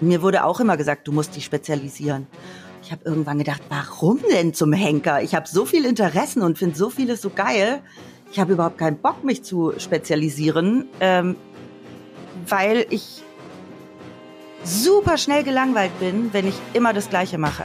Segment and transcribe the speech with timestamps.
[0.00, 2.26] Mir wurde auch immer gesagt, du musst dich spezialisieren.
[2.82, 5.22] Ich habe irgendwann gedacht, warum denn zum Henker?
[5.22, 7.82] Ich habe so viele Interessen und finde so vieles so geil.
[8.30, 11.36] Ich habe überhaupt keinen Bock, mich zu spezialisieren, ähm,
[12.48, 13.22] weil ich
[14.62, 17.64] super schnell gelangweilt bin, wenn ich immer das Gleiche mache.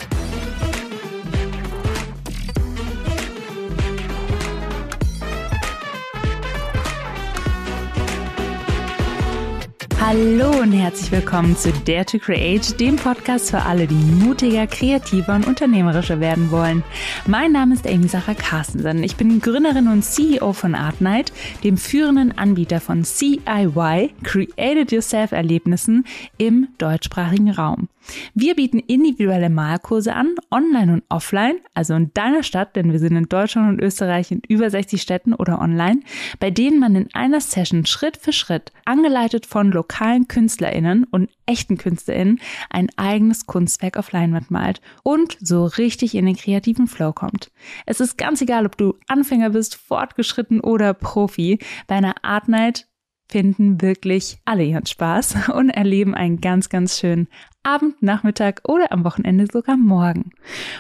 [10.13, 15.35] Hallo und herzlich willkommen zu Dare to Create, dem Podcast für alle, die mutiger, kreativer
[15.35, 16.83] und unternehmerischer werden wollen.
[17.27, 19.05] Mein Name ist Amy Sacher Carstensen.
[19.05, 21.31] Ich bin Gründerin und CEO von Artnight,
[21.63, 26.03] dem führenden Anbieter von CIY, Created Yourself Erlebnissen
[26.37, 27.87] im deutschsprachigen Raum.
[28.33, 33.15] Wir bieten individuelle Malkurse an, online und offline, also in deiner Stadt, denn wir sind
[33.15, 36.01] in Deutschland und Österreich in über 60 Städten oder online,
[36.39, 41.77] bei denen man in einer Session Schritt für Schritt, angeleitet von lokalen KünstlerInnen und echten
[41.77, 47.51] KünstlerInnen, ein eigenes Kunstwerk auf Leinwand malt und so richtig in den kreativen Flow kommt.
[47.85, 51.59] Es ist ganz egal, ob du Anfänger bist, fortgeschritten oder Profi.
[51.87, 52.87] Bei einer Art Night
[53.31, 57.27] finden wirklich alle ihren Spaß und erleben einen ganz, ganz schönen
[57.63, 60.31] Abend, Nachmittag oder am Wochenende sogar morgen.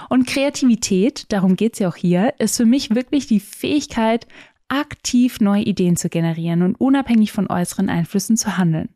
[0.09, 4.27] Und Kreativität, darum geht's ja auch hier, ist für mich wirklich die Fähigkeit,
[4.67, 8.89] aktiv neue Ideen zu generieren und unabhängig von äußeren Einflüssen zu handeln.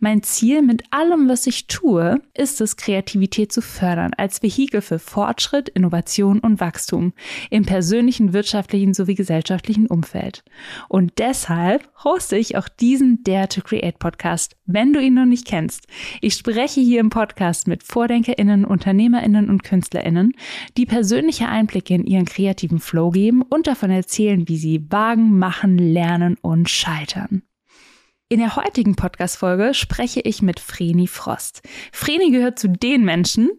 [0.00, 4.98] Mein Ziel mit allem, was ich tue, ist es, Kreativität zu fördern als Vehikel für
[4.98, 7.12] Fortschritt, Innovation und Wachstum
[7.50, 10.44] im persönlichen, wirtschaftlichen sowie gesellschaftlichen Umfeld.
[10.88, 15.46] Und deshalb hoste ich auch diesen Dare to Create Podcast, wenn du ihn noch nicht
[15.46, 15.86] kennst.
[16.20, 20.32] Ich spreche hier im Podcast mit VordenkerInnen, UnternehmerInnen und KünstlerInnen,
[20.76, 25.78] die persönliche Einblicke in ihren kreativen Flow geben und davon erzählen, wie sie wagen, machen,
[25.78, 27.42] lernen und scheitern.
[28.28, 31.62] In der heutigen Podcast-Folge spreche ich mit Vreni Frost.
[31.92, 33.52] Vreni gehört zu den Menschen,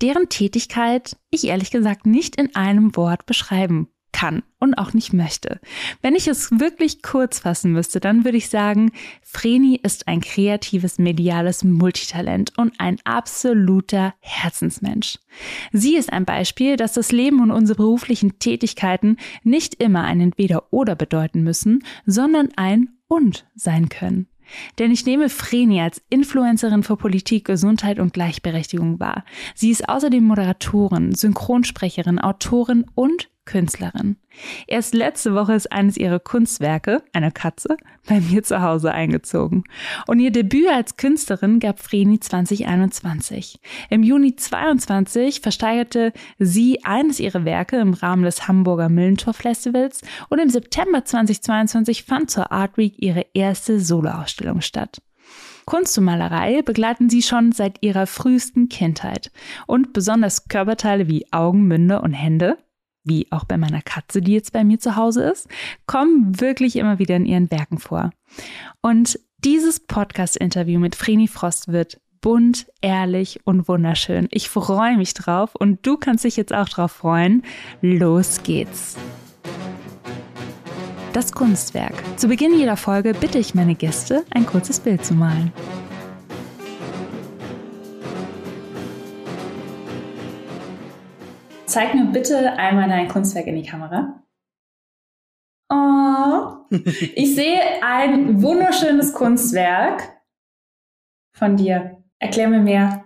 [0.00, 5.60] deren Tätigkeit ich ehrlich gesagt nicht in einem Wort beschreiben kann und auch nicht möchte.
[6.00, 10.98] Wenn ich es wirklich kurz fassen müsste, dann würde ich sagen, Vreni ist ein kreatives,
[10.98, 15.18] mediales Multitalent und ein absoluter Herzensmensch.
[15.70, 20.96] Sie ist ein Beispiel, dass das Leben und unsere beruflichen Tätigkeiten nicht immer ein Entweder-Oder
[20.96, 24.26] bedeuten müssen, sondern ein und sein können.
[24.78, 29.24] Denn ich nehme Vreni als Influencerin für Politik, Gesundheit und Gleichberechtigung wahr.
[29.54, 34.16] Sie ist außerdem Moderatorin, Synchronsprecherin, Autorin und Künstlerin.
[34.66, 37.76] Erst letzte Woche ist eines ihrer Kunstwerke, eine Katze,
[38.08, 39.64] bei mir zu Hause eingezogen.
[40.06, 43.60] Und ihr Debüt als Künstlerin gab Vreni 2021.
[43.90, 50.38] Im Juni 22 versteigerte sie eines ihrer Werke im Rahmen des Hamburger Millentor Festivals und
[50.38, 55.00] im September 2022 fand zur Art Week ihre erste Soloausstellung statt.
[55.64, 59.30] Kunst und Malerei begleiten sie schon seit ihrer frühesten Kindheit.
[59.66, 62.58] Und besonders Körperteile wie Augen, Münder und Hände
[63.04, 65.48] wie auch bei meiner Katze, die jetzt bei mir zu Hause ist,
[65.86, 68.10] kommen wirklich immer wieder in ihren Werken vor.
[68.80, 74.28] Und dieses Podcast-Interview mit Vreni Frost wird bunt, ehrlich und wunderschön.
[74.30, 77.42] Ich freue mich drauf und du kannst dich jetzt auch drauf freuen.
[77.82, 78.96] Los geht's.
[81.12, 81.92] Das Kunstwerk.
[82.16, 85.52] Zu Beginn jeder Folge bitte ich meine Gäste, ein kurzes Bild zu malen.
[91.74, 94.22] Zeig mir bitte einmal dein Kunstwerk in die Kamera.
[95.68, 96.76] Oh,
[97.16, 100.22] ich sehe ein wunderschönes Kunstwerk
[101.32, 102.00] von dir.
[102.20, 103.04] Erklär mir mehr.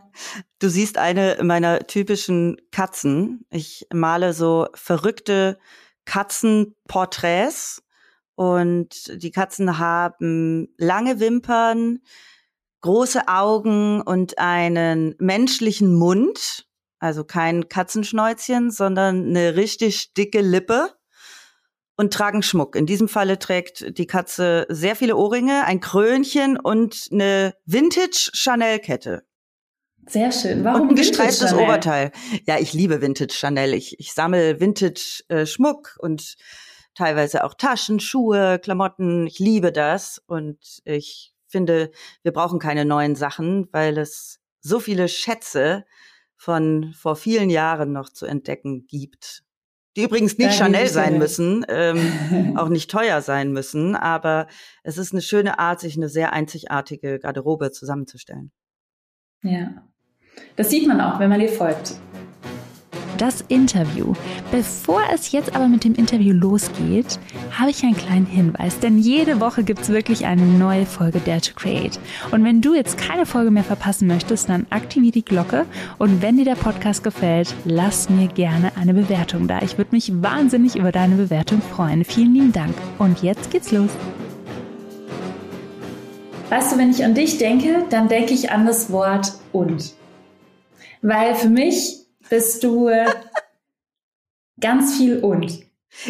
[0.59, 3.47] Du siehst eine meiner typischen Katzen.
[3.49, 5.59] Ich male so verrückte
[6.05, 7.83] Katzenporträts
[8.35, 12.01] und die Katzen haben lange Wimpern,
[12.83, 16.68] große Augen und einen menschlichen Mund
[16.99, 20.91] also kein Katzenschnäuzchen, sondern eine richtig dicke Lippe
[21.97, 22.77] und tragen Schmuck.
[22.77, 28.79] In diesem Falle trägt die Katze sehr viele Ohrringe, ein Krönchen und eine Vintage Chanel
[28.79, 29.25] Kette.
[30.07, 30.65] Sehr schön.
[30.65, 32.13] Warum und ein gestreiftes Oberteil.
[32.47, 33.75] Ja, ich liebe Vintage Chanel.
[33.75, 36.37] Ich, ich sammle Vintage äh, Schmuck und
[36.95, 39.27] teilweise auch Taschen, Schuhe, Klamotten.
[39.27, 41.91] Ich liebe das und ich finde,
[42.23, 45.85] wir brauchen keine neuen Sachen, weil es so viele Schätze
[46.39, 49.43] von vor vielen Jahren noch zu entdecken gibt.
[49.97, 54.47] Die übrigens nicht Chanel sein müssen, ähm, auch nicht teuer sein müssen, aber
[54.85, 58.53] es ist eine schöne Art, sich eine sehr einzigartige Garderobe zusammenzustellen.
[59.43, 59.83] Ja,
[60.55, 61.95] das sieht man auch, wenn man dir folgt.
[63.19, 64.15] Das Interview.
[64.51, 67.19] Bevor es jetzt aber mit dem Interview losgeht,
[67.51, 71.41] habe ich einen kleinen Hinweis, denn jede Woche gibt es wirklich eine neue Folge Dare
[71.41, 71.99] to Create.
[72.31, 75.67] Und wenn du jetzt keine Folge mehr verpassen möchtest, dann aktiviere die Glocke
[75.99, 79.61] und wenn dir der Podcast gefällt, lass mir gerne eine Bewertung da.
[79.63, 82.05] Ich würde mich wahnsinnig über deine Bewertung freuen.
[82.05, 82.75] Vielen lieben Dank.
[82.99, 83.91] Und jetzt geht's los.
[86.51, 89.93] Weißt du, wenn ich an dich denke, dann denke ich an das Wort und.
[91.03, 91.98] Weil für mich
[92.29, 92.91] bist du
[94.61, 95.63] ganz viel und.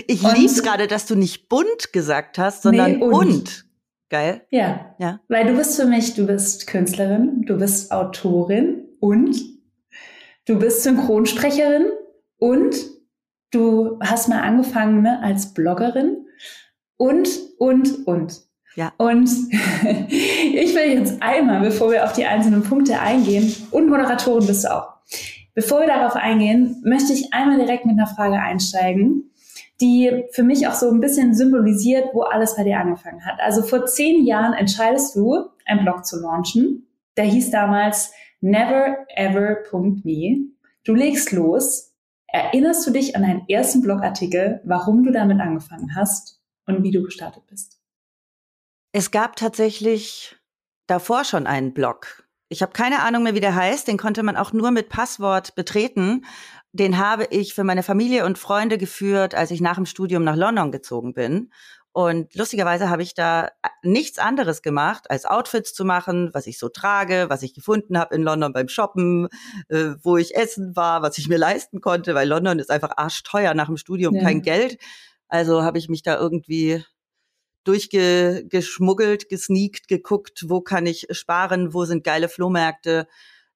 [0.06, 3.14] Ich liebe es gerade, dass du nicht bunt gesagt hast, sondern nee, und.
[3.14, 3.64] und.
[4.10, 4.46] Geil.
[4.50, 4.94] Ja.
[4.98, 5.20] ja.
[5.28, 9.36] Weil du bist für mich, du bist Künstlerin, du bist Autorin und
[10.46, 11.90] du bist Synchronsprecherin
[12.38, 12.74] und
[13.50, 16.26] du hast mal angefangen ne, als Bloggerin
[16.96, 17.28] und,
[17.58, 18.40] und, und.
[18.76, 18.92] Ja.
[18.96, 24.64] Und ich will jetzt einmal, bevor wir auf die einzelnen Punkte eingehen, und Moderatorin bist
[24.64, 24.94] du auch.
[25.58, 29.32] Bevor wir darauf eingehen, möchte ich einmal direkt mit einer Frage einsteigen,
[29.80, 33.40] die für mich auch so ein bisschen symbolisiert, wo alles bei dir angefangen hat.
[33.40, 36.86] Also vor zehn Jahren entscheidest du, einen Blog zu launchen.
[37.16, 39.32] Der hieß damals neverever.me.
[40.84, 41.92] Du legst los.
[42.28, 47.02] Erinnerst du dich an deinen ersten Blogartikel, warum du damit angefangen hast und wie du
[47.02, 47.80] gestartet bist?
[48.92, 50.36] Es gab tatsächlich
[50.86, 52.27] davor schon einen Blog.
[52.48, 53.86] Ich habe keine Ahnung mehr, wie der heißt.
[53.86, 56.24] Den konnte man auch nur mit Passwort betreten.
[56.72, 60.36] Den habe ich für meine Familie und Freunde geführt, als ich nach dem Studium nach
[60.36, 61.50] London gezogen bin.
[61.92, 63.50] Und lustigerweise habe ich da
[63.82, 68.14] nichts anderes gemacht, als Outfits zu machen, was ich so trage, was ich gefunden habe
[68.14, 69.28] in London beim Shoppen,
[69.68, 73.54] äh, wo ich essen war, was ich mir leisten konnte, weil London ist einfach arschteuer
[73.54, 74.22] nach dem Studium, ja.
[74.22, 74.78] kein Geld.
[75.28, 76.84] Also habe ich mich da irgendwie
[77.68, 83.06] durchgeschmuggelt, gesneakt, geguckt, wo kann ich sparen, wo sind geile Flohmärkte.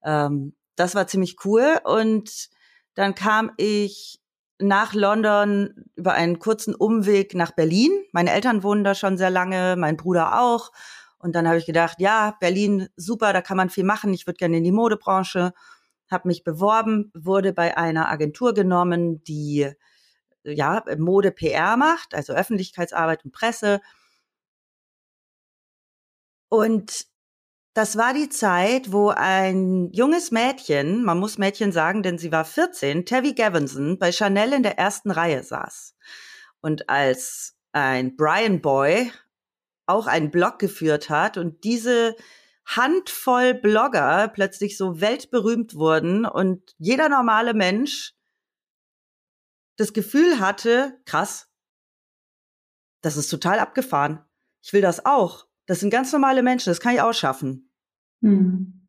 [0.04, 1.80] Ähm, das war ziemlich cool.
[1.84, 2.50] Und
[2.94, 4.20] dann kam ich
[4.58, 7.90] nach London über einen kurzen Umweg nach Berlin.
[8.12, 10.70] Meine Eltern wohnen da schon sehr lange, mein Bruder auch.
[11.18, 14.12] Und dann habe ich gedacht, ja, Berlin, super, da kann man viel machen.
[14.12, 15.52] Ich würde gerne in die Modebranche.
[16.10, 19.70] Habe mich beworben, wurde bei einer Agentur genommen, die
[20.44, 23.80] ja Mode PR macht, also Öffentlichkeitsarbeit und Presse.
[26.52, 27.06] Und
[27.72, 32.44] das war die Zeit, wo ein junges Mädchen, man muss Mädchen sagen, denn sie war
[32.44, 35.96] 14, Tevi Gavinson, bei Chanel in der ersten Reihe saß.
[36.60, 39.10] Und als ein Brian Boy
[39.86, 42.16] auch einen Blog geführt hat und diese
[42.66, 48.12] Handvoll Blogger plötzlich so weltberühmt wurden und jeder normale Mensch
[49.78, 51.48] das Gefühl hatte, krass,
[53.00, 54.22] das ist total abgefahren.
[54.60, 55.46] Ich will das auch.
[55.66, 57.70] Das sind ganz normale Menschen, das kann ich auch schaffen.
[58.20, 58.88] Mhm.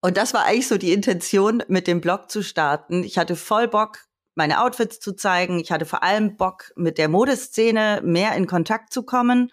[0.00, 3.04] Und das war eigentlich so die Intention, mit dem Blog zu starten.
[3.04, 4.00] Ich hatte voll Bock,
[4.34, 5.58] meine Outfits zu zeigen.
[5.60, 9.50] Ich hatte vor allem Bock, mit der Modeszene mehr in Kontakt zu kommen.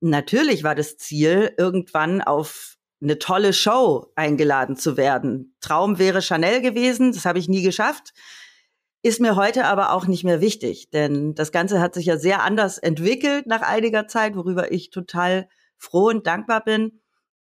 [0.00, 5.56] Natürlich war das Ziel, irgendwann auf eine tolle Show eingeladen zu werden.
[5.60, 8.12] Traum wäre Chanel gewesen, das habe ich nie geschafft.
[9.06, 12.42] Ist mir heute aber auch nicht mehr wichtig, denn das Ganze hat sich ja sehr
[12.42, 15.46] anders entwickelt nach einiger Zeit, worüber ich total
[15.76, 17.02] froh und dankbar bin.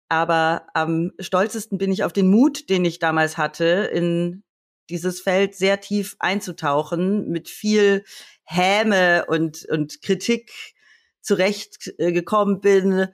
[0.10, 4.44] Aber am stolzesten bin ich auf den Mut, den ich damals hatte, in
[4.90, 8.04] dieses Feld sehr tief einzutauchen, mit viel
[8.44, 10.52] Häme und, und Kritik
[11.22, 13.08] zurechtgekommen bin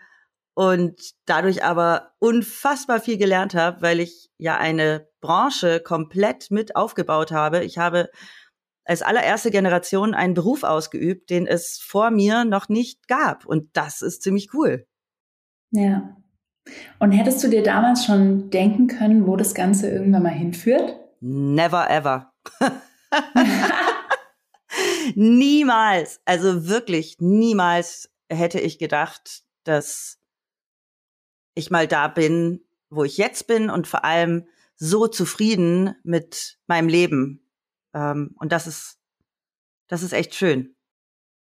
[0.55, 7.31] und dadurch aber unfassbar viel gelernt habe, weil ich ja eine Branche komplett mit aufgebaut
[7.31, 7.63] habe.
[7.63, 8.09] Ich habe
[8.85, 13.45] als allererste Generation einen Beruf ausgeübt, den es vor mir noch nicht gab.
[13.45, 14.85] Und das ist ziemlich cool.
[15.71, 16.17] Ja.
[16.99, 20.95] Und hättest du dir damals schon denken können, wo das Ganze irgendwann mal hinführt?
[21.19, 22.33] Never ever.
[25.15, 30.19] niemals, also wirklich niemals hätte ich gedacht, dass
[31.55, 36.87] ich mal da bin, wo ich jetzt bin und vor allem so zufrieden mit meinem
[36.87, 37.41] Leben.
[37.93, 38.97] Ähm, und das ist,
[39.87, 40.75] das ist echt schön.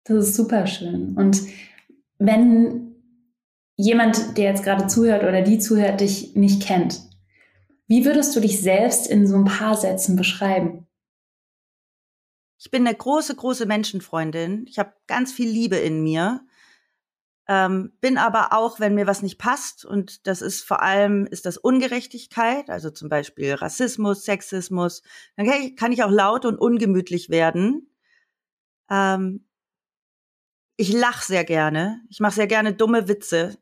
[0.05, 1.17] Das ist super schön.
[1.17, 1.43] Und
[2.19, 2.95] wenn
[3.77, 7.01] jemand, der jetzt gerade zuhört oder die zuhört, dich nicht kennt,
[7.87, 10.87] wie würdest du dich selbst in so ein paar Sätzen beschreiben?
[12.59, 14.67] Ich bin eine große, große Menschenfreundin.
[14.69, 16.41] Ich habe ganz viel Liebe in mir.
[17.47, 21.45] Ähm, bin aber auch, wenn mir was nicht passt, und das ist vor allem, ist
[21.45, 25.03] das Ungerechtigkeit, also zum Beispiel Rassismus, Sexismus,
[25.37, 27.95] dann kann ich, kann ich auch laut und ungemütlich werden.
[28.91, 29.47] Ähm,
[30.77, 32.01] ich lache sehr gerne.
[32.09, 33.59] Ich mache sehr gerne dumme Witze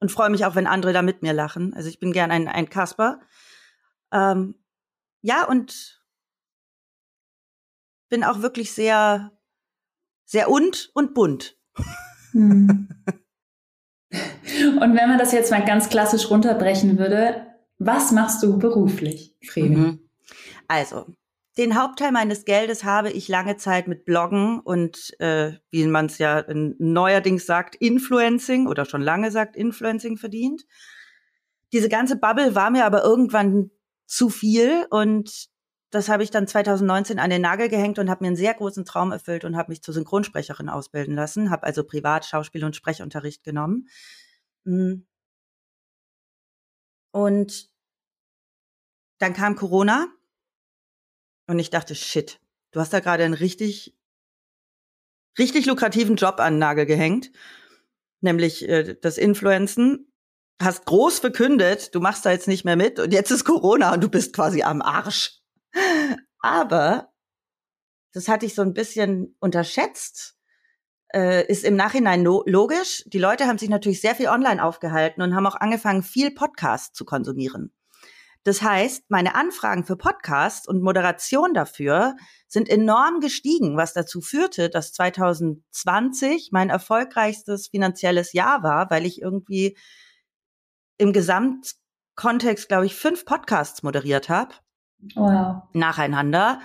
[0.00, 1.74] und freue mich auch, wenn andere da mit mir lachen.
[1.74, 3.20] Also ich bin gern ein, ein Kasper.
[4.12, 4.54] Ähm,
[5.20, 6.02] ja, und
[8.08, 9.32] bin auch wirklich sehr,
[10.24, 11.58] sehr und und bunt.
[14.74, 17.46] Und wenn man das jetzt mal ganz klassisch runterbrechen würde,
[17.78, 19.76] was machst du beruflich, Fredi?
[19.76, 19.98] Mhm.
[20.68, 21.06] Also,
[21.58, 26.18] den Hauptteil meines Geldes habe ich lange Zeit mit Bloggen und, äh, wie man es
[26.18, 30.64] ja neuerdings sagt, Influencing oder schon lange sagt, Influencing verdient.
[31.72, 33.70] Diese ganze Bubble war mir aber irgendwann
[34.06, 35.48] zu viel und
[35.90, 38.84] das habe ich dann 2019 an den Nagel gehängt und habe mir einen sehr großen
[38.84, 43.44] Traum erfüllt und habe mich zur Synchronsprecherin ausbilden lassen, habe also privat Schauspiel- und Sprechunterricht
[43.44, 43.88] genommen.
[44.66, 45.06] Hm.
[47.12, 47.70] Und
[49.18, 50.08] dann kam Corona
[51.46, 52.40] und ich dachte, shit,
[52.72, 53.96] du hast da gerade einen richtig,
[55.38, 57.30] richtig lukrativen Job an den Nagel gehängt,
[58.20, 60.12] nämlich äh, das Influenzen.
[60.60, 64.02] Hast groß verkündet, du machst da jetzt nicht mehr mit und jetzt ist Corona und
[64.02, 65.42] du bist quasi am Arsch.
[66.38, 67.12] Aber
[68.12, 70.35] das hatte ich so ein bisschen unterschätzt.
[71.16, 73.02] Äh, ist im Nachhinein no logisch.
[73.06, 76.94] Die Leute haben sich natürlich sehr viel online aufgehalten und haben auch angefangen, viel Podcast
[76.94, 77.72] zu konsumieren.
[78.44, 82.16] Das heißt, meine Anfragen für Podcasts und Moderation dafür
[82.48, 89.22] sind enorm gestiegen, was dazu führte, dass 2020 mein erfolgreichstes finanzielles Jahr war, weil ich
[89.22, 89.78] irgendwie
[90.98, 94.54] im Gesamtkontext, glaube ich, fünf Podcasts moderiert habe.
[95.14, 95.62] Wow.
[95.72, 96.60] Nacheinander.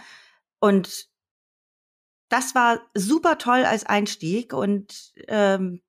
[0.59, 1.09] Und
[2.31, 5.81] das war super toll als Einstieg und ähm,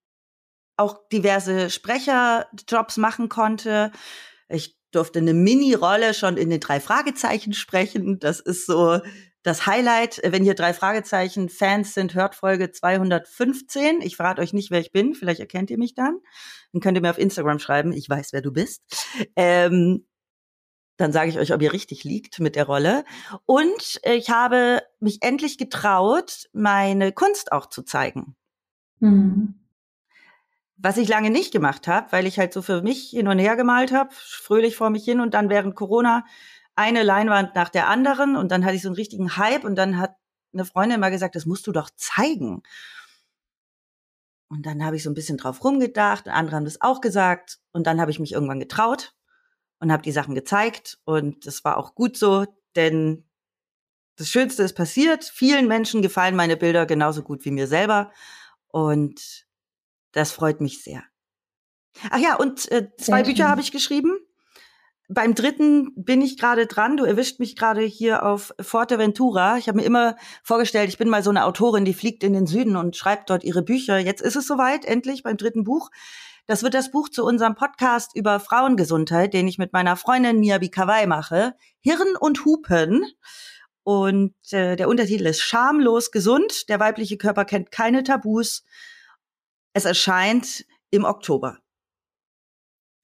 [0.76, 3.92] auch diverse Sprecherjobs machen konnte.
[4.48, 8.18] Ich durfte eine Mini-Rolle schon in den drei Fragezeichen sprechen.
[8.18, 9.00] Das ist so
[9.44, 10.20] das Highlight.
[10.24, 14.00] Wenn hier drei Fragezeichen Fans sind, hört Folge 215.
[14.02, 15.14] Ich verrate euch nicht, wer ich bin.
[15.14, 16.18] Vielleicht erkennt ihr mich dann.
[16.72, 17.92] Dann könnt ihr mir auf Instagram schreiben.
[17.92, 18.82] Ich weiß, wer du bist.
[19.36, 20.06] Ähm,
[20.96, 23.04] dann sage ich euch, ob ihr richtig liegt mit der Rolle.
[23.46, 28.36] Und ich habe mich endlich getraut, meine Kunst auch zu zeigen.
[29.00, 29.54] Mhm.
[30.76, 33.56] Was ich lange nicht gemacht habe, weil ich halt so für mich hin und her
[33.56, 36.24] gemalt habe, fröhlich vor mich hin und dann während Corona
[36.74, 39.98] eine Leinwand nach der anderen und dann hatte ich so einen richtigen Hype und dann
[39.98, 40.16] hat
[40.52, 42.62] eine Freundin mal gesagt, das musst du doch zeigen.
[44.48, 47.86] Und dann habe ich so ein bisschen drauf rumgedacht, andere haben das auch gesagt und
[47.86, 49.14] dann habe ich mich irgendwann getraut
[49.82, 52.46] und habe die Sachen gezeigt und das war auch gut so,
[52.76, 53.24] denn
[54.16, 55.24] das Schönste ist passiert.
[55.24, 58.12] Vielen Menschen gefallen meine Bilder genauso gut wie mir selber
[58.68, 59.44] und
[60.12, 61.02] das freut mich sehr.
[62.10, 64.16] Ach ja, und äh, zwei Bücher habe ich geschrieben.
[65.08, 66.96] Beim dritten bin ich gerade dran.
[66.96, 69.58] Du erwischt mich gerade hier auf Forteventura.
[69.58, 72.46] Ich habe mir immer vorgestellt, ich bin mal so eine Autorin, die fliegt in den
[72.46, 73.98] Süden und schreibt dort ihre Bücher.
[73.98, 75.90] Jetzt ist es soweit, endlich beim dritten Buch.
[76.46, 80.58] Das wird das Buch zu unserem Podcast über Frauengesundheit, den ich mit meiner Freundin Mia
[80.58, 81.54] Bikawai mache.
[81.80, 83.04] Hirn und Hupen.
[83.84, 86.68] Und äh, der Untertitel ist Schamlos gesund.
[86.68, 88.64] Der weibliche Körper kennt keine Tabus.
[89.72, 91.58] Es erscheint im Oktober.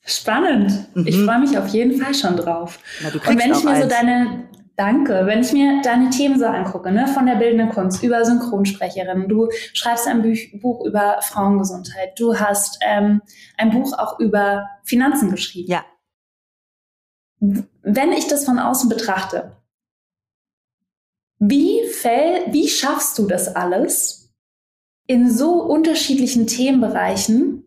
[0.04, 0.88] Spannend.
[0.94, 1.06] Mhm.
[1.06, 2.78] Ich freue mich auf jeden Fall schon drauf.
[3.02, 3.82] Na, und wenn ich mir eins.
[3.82, 4.48] so deine,
[4.78, 9.28] danke, wenn ich mir deine Themen so angucke, ne, von der bildenden Kunst über Synchronsprecherin,
[9.28, 13.20] du schreibst ein Buch, Buch über Frauengesundheit, du hast ähm,
[13.56, 15.72] ein Buch auch über Finanzen geschrieben.
[15.72, 15.84] Ja.
[17.40, 19.56] Wenn ich das von außen betrachte,
[21.40, 24.32] wie, fäll, wie schaffst du das alles,
[25.06, 27.64] in so unterschiedlichen Themenbereichen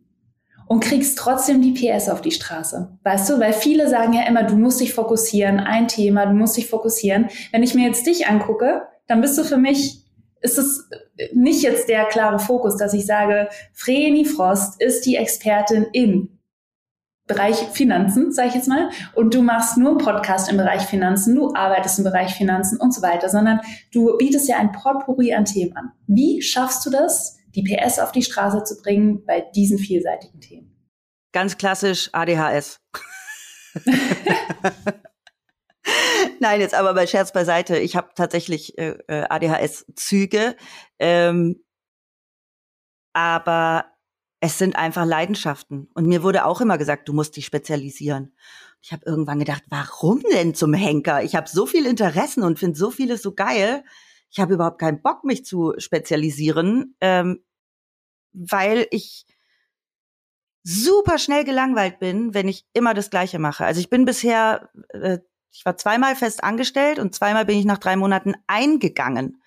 [0.72, 2.98] und kriegst trotzdem die PS auf die Straße.
[3.04, 6.56] Weißt du, weil viele sagen ja immer, du musst dich fokussieren, ein Thema, du musst
[6.56, 7.28] dich fokussieren.
[7.52, 10.06] Wenn ich mir jetzt dich angucke, dann bist du für mich,
[10.40, 10.90] ist es
[11.34, 16.40] nicht jetzt der klare Fokus, dass ich sage, Vreni Frost ist die Expertin in
[17.28, 21.36] Bereich Finanzen, sage ich jetzt mal, und du machst nur einen Podcast im Bereich Finanzen,
[21.36, 23.60] du arbeitest im Bereich Finanzen und so weiter, sondern
[23.94, 25.92] du bietest ja ein Potpourri an Themen an.
[26.08, 30.72] Wie schaffst du das, die PS auf die Straße zu bringen bei diesen vielseitigen Themen?
[31.32, 32.82] Ganz klassisch ADHS.
[36.40, 37.78] Nein, jetzt aber bei Scherz beiseite.
[37.78, 40.56] Ich habe tatsächlich äh, äh ADHS-Züge,
[41.00, 41.64] ähm,
[43.14, 43.86] aber
[44.42, 45.88] es sind einfach Leidenschaften.
[45.94, 48.36] Und mir wurde auch immer gesagt, du musst dich spezialisieren.
[48.82, 51.24] Ich habe irgendwann gedacht, warum denn zum Henker?
[51.24, 53.84] Ich habe so viel Interessen und finde so vieles so geil.
[54.32, 57.44] Ich habe überhaupt keinen Bock, mich zu spezialisieren, ähm,
[58.34, 59.26] weil ich
[60.64, 63.66] super schnell gelangweilt bin, wenn ich immer das Gleiche mache.
[63.66, 65.20] Also ich bin bisher, äh,
[65.52, 69.42] ich war zweimal fest angestellt und zweimal bin ich nach drei Monaten eingegangen.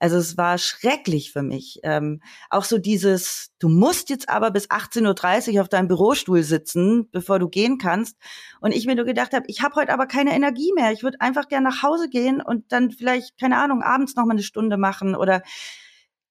[0.00, 1.78] Also es war schrecklich für mich.
[1.82, 7.08] Ähm, auch so dieses, du musst jetzt aber bis 18.30 Uhr auf deinem Bürostuhl sitzen,
[7.12, 8.16] bevor du gehen kannst.
[8.60, 10.90] Und ich mir nur gedacht habe, ich habe heute aber keine Energie mehr.
[10.90, 14.32] Ich würde einfach gern nach Hause gehen und dann vielleicht, keine Ahnung, abends noch mal
[14.32, 15.42] eine Stunde machen oder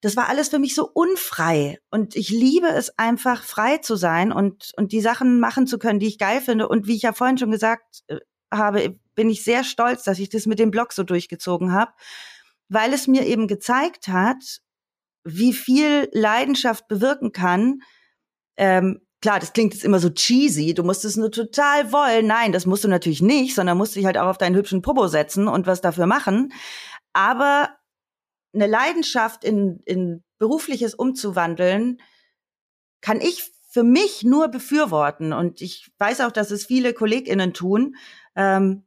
[0.01, 1.77] das war alles für mich so unfrei.
[1.91, 5.99] Und ich liebe es einfach, frei zu sein und, und die Sachen machen zu können,
[5.99, 6.69] die ich geil finde.
[6.69, 8.17] Und wie ich ja vorhin schon gesagt äh,
[8.51, 11.91] habe, bin ich sehr stolz, dass ich das mit dem Blog so durchgezogen habe,
[12.69, 14.61] weil es mir eben gezeigt hat,
[15.23, 17.81] wie viel Leidenschaft bewirken kann.
[18.57, 22.27] Ähm, klar, das klingt jetzt immer so cheesy, du musst es nur total wollen.
[22.27, 25.07] Nein, das musst du natürlich nicht, sondern musst dich halt auch auf deinen hübschen Popo
[25.07, 26.53] setzen und was dafür machen.
[27.13, 27.69] Aber
[28.53, 32.01] eine Leidenschaft in, in berufliches umzuwandeln,
[33.01, 35.33] kann ich für mich nur befürworten.
[35.33, 37.95] Und ich weiß auch, dass es viele KollegInnen tun,
[38.35, 38.85] ähm,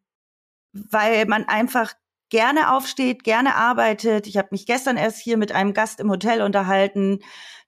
[0.73, 1.95] weil man einfach
[2.33, 4.27] gerne aufsteht, gerne arbeitet.
[4.27, 7.19] Ich habe mich gestern erst hier mit einem Gast im Hotel unterhalten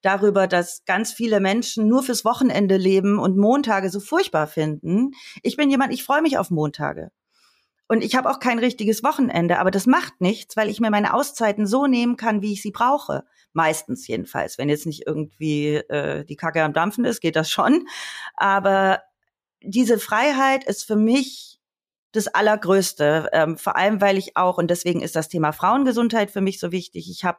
[0.01, 5.11] darüber, dass ganz viele Menschen nur fürs Wochenende leben und Montage so furchtbar finden.
[5.43, 7.11] Ich bin jemand, ich freue mich auf Montage.
[7.89, 11.13] Und ich habe auch kein richtiges Wochenende, aber das macht nichts, weil ich mir meine
[11.13, 13.25] Auszeiten so nehmen kann, wie ich sie brauche.
[13.53, 14.57] Meistens jedenfalls.
[14.57, 17.87] Wenn jetzt nicht irgendwie äh, die Kacke am Dampfen ist, geht das schon.
[18.35, 19.03] Aber
[19.63, 21.54] diese Freiheit ist für mich
[22.15, 23.29] das Allergrößte.
[23.33, 26.73] Ähm, vor allem, weil ich auch, und deswegen ist das Thema Frauengesundheit für mich so
[26.73, 27.11] wichtig.
[27.11, 27.39] Ich habe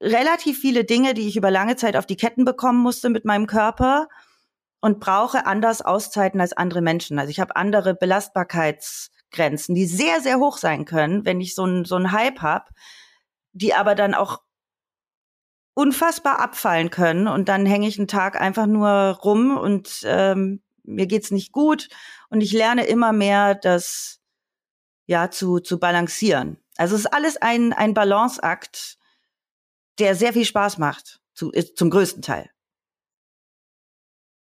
[0.00, 3.46] relativ viele Dinge, die ich über lange Zeit auf die Ketten bekommen musste mit meinem
[3.46, 4.08] Körper
[4.80, 7.18] und brauche anders Auszeiten als andere Menschen.
[7.18, 11.64] Also ich habe andere Belastbarkeits Grenzen, die sehr, sehr hoch sein können, wenn ich so
[11.64, 12.66] einen so einen Hype habe,
[13.52, 14.40] die aber dann auch
[15.74, 18.90] unfassbar abfallen können und dann hänge ich einen Tag einfach nur
[19.22, 21.88] rum und ähm, mir geht's nicht gut
[22.30, 24.20] und ich lerne immer mehr, das
[25.06, 26.58] ja zu zu balancieren.
[26.76, 28.98] Also es ist alles ein ein Balanceakt,
[29.98, 32.50] der sehr viel Spaß macht, zu, zum größten Teil.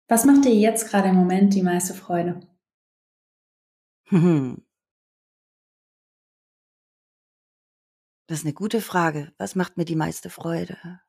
[0.08, 2.39] Was macht dir jetzt gerade im Moment die meiste Freude?
[8.27, 9.34] Das ist eine gute Frage.
[9.38, 11.00] Was macht mir die meiste Freude?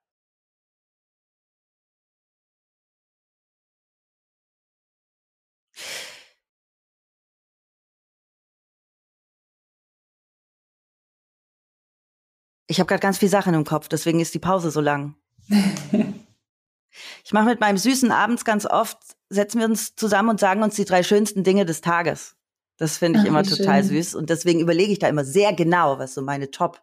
[12.67, 15.15] Ich habe gerade ganz viel Sachen im Kopf, deswegen ist die Pause so lang.
[15.49, 18.99] ich mache mit meinem Süßen abends ganz oft,
[19.29, 22.37] setzen wir uns zusammen und sagen uns die drei schönsten Dinge des Tages.
[22.77, 23.97] Das finde ich Ach, immer total schön.
[23.97, 24.15] süß.
[24.15, 26.83] Und deswegen überlege ich da immer sehr genau, was so meine Top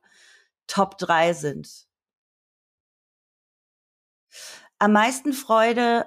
[0.67, 1.87] Top 3 sind.
[4.79, 6.05] Am meisten Freude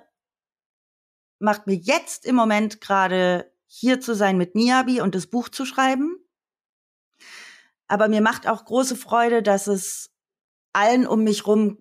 [1.39, 5.65] macht mir jetzt im Moment gerade hier zu sein mit Niabi und das Buch zu
[5.67, 6.19] schreiben.
[7.89, 10.11] Aber mir macht auch große Freude, dass es
[10.73, 11.79] allen um mich rum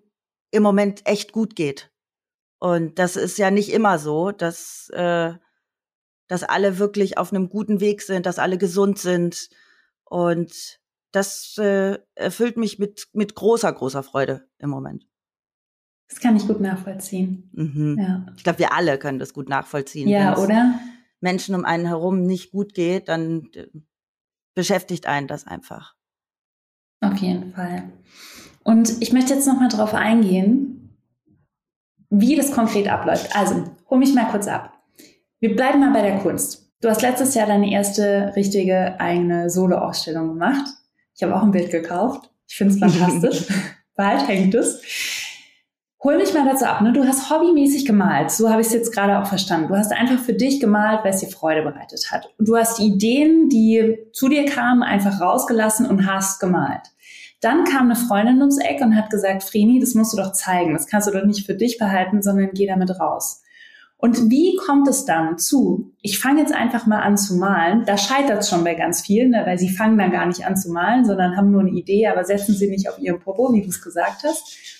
[0.50, 1.92] im Moment echt gut geht.
[2.58, 5.34] Und das ist ja nicht immer so, dass, äh,
[6.28, 9.50] dass alle wirklich auf einem guten Weg sind, dass alle gesund sind.
[10.04, 10.80] Und
[11.12, 15.06] das äh, erfüllt mich mit, mit großer, großer Freude im Moment.
[16.08, 17.50] Das kann ich gut nachvollziehen.
[17.52, 17.98] Mhm.
[17.98, 18.26] Ja.
[18.36, 20.08] Ich glaube, wir alle können das gut nachvollziehen.
[20.08, 20.78] Ja, oder?
[21.20, 23.66] Menschen um einen herum nicht gut geht, dann äh,
[24.54, 25.95] beschäftigt einen das einfach.
[27.00, 27.84] Auf jeden Fall.
[28.62, 30.96] Und ich möchte jetzt nochmal drauf eingehen,
[32.10, 33.34] wie das konkret abläuft.
[33.36, 34.72] Also, hol mich mal kurz ab.
[35.38, 36.72] Wir bleiben mal bei der Kunst.
[36.80, 40.66] Du hast letztes Jahr deine erste richtige eigene Solo-Ausstellung gemacht.
[41.14, 42.30] Ich habe auch ein Bild gekauft.
[42.48, 43.46] Ich finde es fantastisch.
[43.94, 44.82] Bald hängt es.
[46.04, 46.82] Hol mich mal dazu ab.
[46.82, 46.92] Ne?
[46.92, 48.30] Du hast hobbymäßig gemalt.
[48.30, 49.68] So habe ich es jetzt gerade auch verstanden.
[49.68, 52.28] Du hast einfach für dich gemalt, weil es dir Freude bereitet hat.
[52.38, 56.82] Du hast Ideen, die zu dir kamen, einfach rausgelassen und hast gemalt.
[57.40, 60.74] Dann kam eine Freundin ums Eck und hat gesagt, Vreni, das musst du doch zeigen.
[60.74, 63.42] Das kannst du doch nicht für dich behalten, sondern geh damit raus.
[63.98, 65.92] Und wie kommt es dann zu?
[66.02, 67.84] Ich fange jetzt einfach mal an zu malen.
[67.86, 70.56] Da scheitert es schon bei ganz vielen, ne, weil sie fangen dann gar nicht an
[70.56, 73.62] zu malen, sondern haben nur eine Idee, aber setzen sie nicht auf ihren Popo, wie
[73.62, 74.75] du es gesagt hast.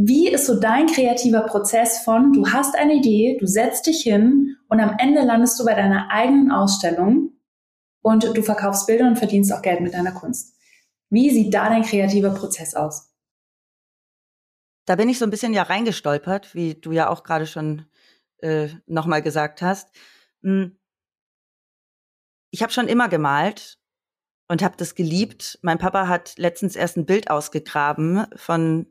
[0.00, 4.56] Wie ist so dein kreativer Prozess von, du hast eine Idee, du setzt dich hin
[4.68, 7.32] und am Ende landest du bei deiner eigenen Ausstellung
[8.00, 10.54] und du verkaufst Bilder und verdienst auch Geld mit deiner Kunst.
[11.10, 13.12] Wie sieht da dein kreativer Prozess aus?
[14.86, 17.86] Da bin ich so ein bisschen ja reingestolpert, wie du ja auch gerade schon
[18.36, 19.90] äh, nochmal gesagt hast.
[20.44, 20.78] Hm.
[22.52, 23.80] Ich habe schon immer gemalt
[24.46, 25.58] und habe das geliebt.
[25.62, 28.86] Mein Papa hat letztens erst ein Bild ausgegraben von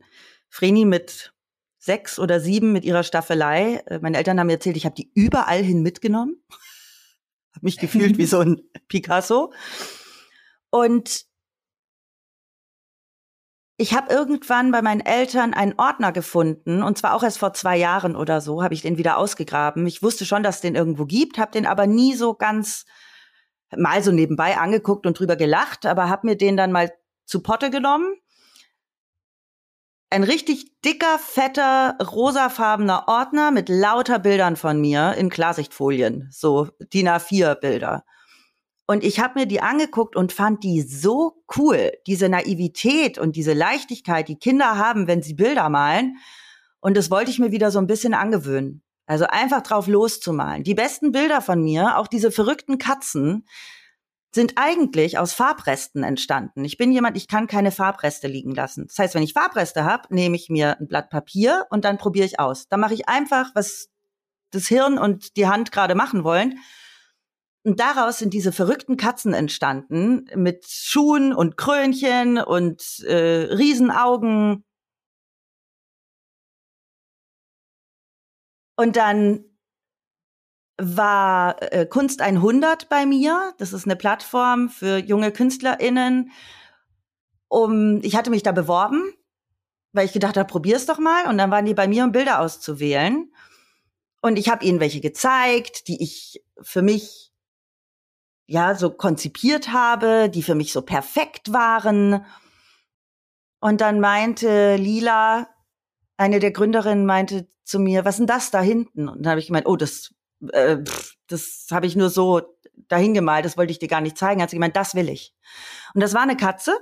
[0.50, 1.34] Vreni mit
[1.78, 3.84] sechs oder sieben mit ihrer Staffelei.
[3.88, 6.44] Äh, meine Eltern haben mir erzählt, ich habe die überall hin mitgenommen.
[7.56, 9.54] habe mich gefühlt wie so ein Picasso.
[10.70, 11.26] Und
[13.80, 17.78] ich habe irgendwann bei meinen Eltern einen Ordner gefunden und zwar auch erst vor zwei
[17.78, 19.86] Jahren oder so habe ich den wieder ausgegraben.
[19.86, 22.86] Ich wusste schon, dass es den irgendwo gibt, habe den aber nie so ganz
[23.76, 26.92] mal so nebenbei angeguckt und drüber gelacht, aber habe mir den dann mal
[27.26, 28.16] zu Potte genommen.
[30.10, 37.10] Ein richtig dicker, fetter, rosafarbener Ordner mit lauter Bildern von mir in Klarsichtfolien, so DIN
[37.10, 38.06] A4 Bilder.
[38.86, 43.52] Und ich habe mir die angeguckt und fand die so cool, diese Naivität und diese
[43.52, 46.16] Leichtigkeit, die Kinder haben, wenn sie Bilder malen.
[46.80, 48.84] Und das wollte ich mir wieder so ein bisschen angewöhnen.
[49.08, 50.64] Also einfach drauf loszumalen.
[50.64, 53.46] Die besten Bilder von mir, auch diese verrückten Katzen,
[54.34, 56.66] sind eigentlich aus Farbresten entstanden.
[56.66, 58.86] Ich bin jemand, ich kann keine Farbreste liegen lassen.
[58.88, 62.26] Das heißt, wenn ich Farbreste habe, nehme ich mir ein Blatt Papier und dann probiere
[62.26, 62.68] ich aus.
[62.68, 63.90] Dann mache ich einfach, was
[64.52, 66.60] das Hirn und die Hand gerade machen wollen
[67.68, 74.64] und daraus sind diese verrückten Katzen entstanden mit Schuhen und Krönchen und äh, Riesenaugen.
[78.78, 79.44] Und dann
[80.78, 83.54] war äh, Kunst 100 bei mir.
[83.58, 86.32] Das ist eine Plattform für junge KünstlerInnen.
[87.50, 89.14] Um, ich hatte mich da beworben,
[89.94, 91.28] weil ich gedacht habe, probier's doch mal.
[91.28, 93.32] Und dann waren die bei mir, um Bilder auszuwählen.
[94.22, 97.32] Und ich habe ihnen welche gezeigt, die ich für mich
[98.48, 102.26] ja so konzipiert habe, die für mich so perfekt waren.
[103.60, 105.48] Und dann meinte Lila,
[106.18, 109.08] eine der Gründerinnen meinte zu mir, was denn das da hinten?
[109.10, 110.16] Und dann habe ich gemeint, oh, das,
[110.52, 110.78] äh,
[111.28, 112.42] das habe ich nur so
[112.88, 114.42] dahin gemalt, das wollte ich dir gar nicht zeigen.
[114.42, 115.34] Hat sie gemeint, das will ich.
[115.94, 116.78] Und das war eine Katze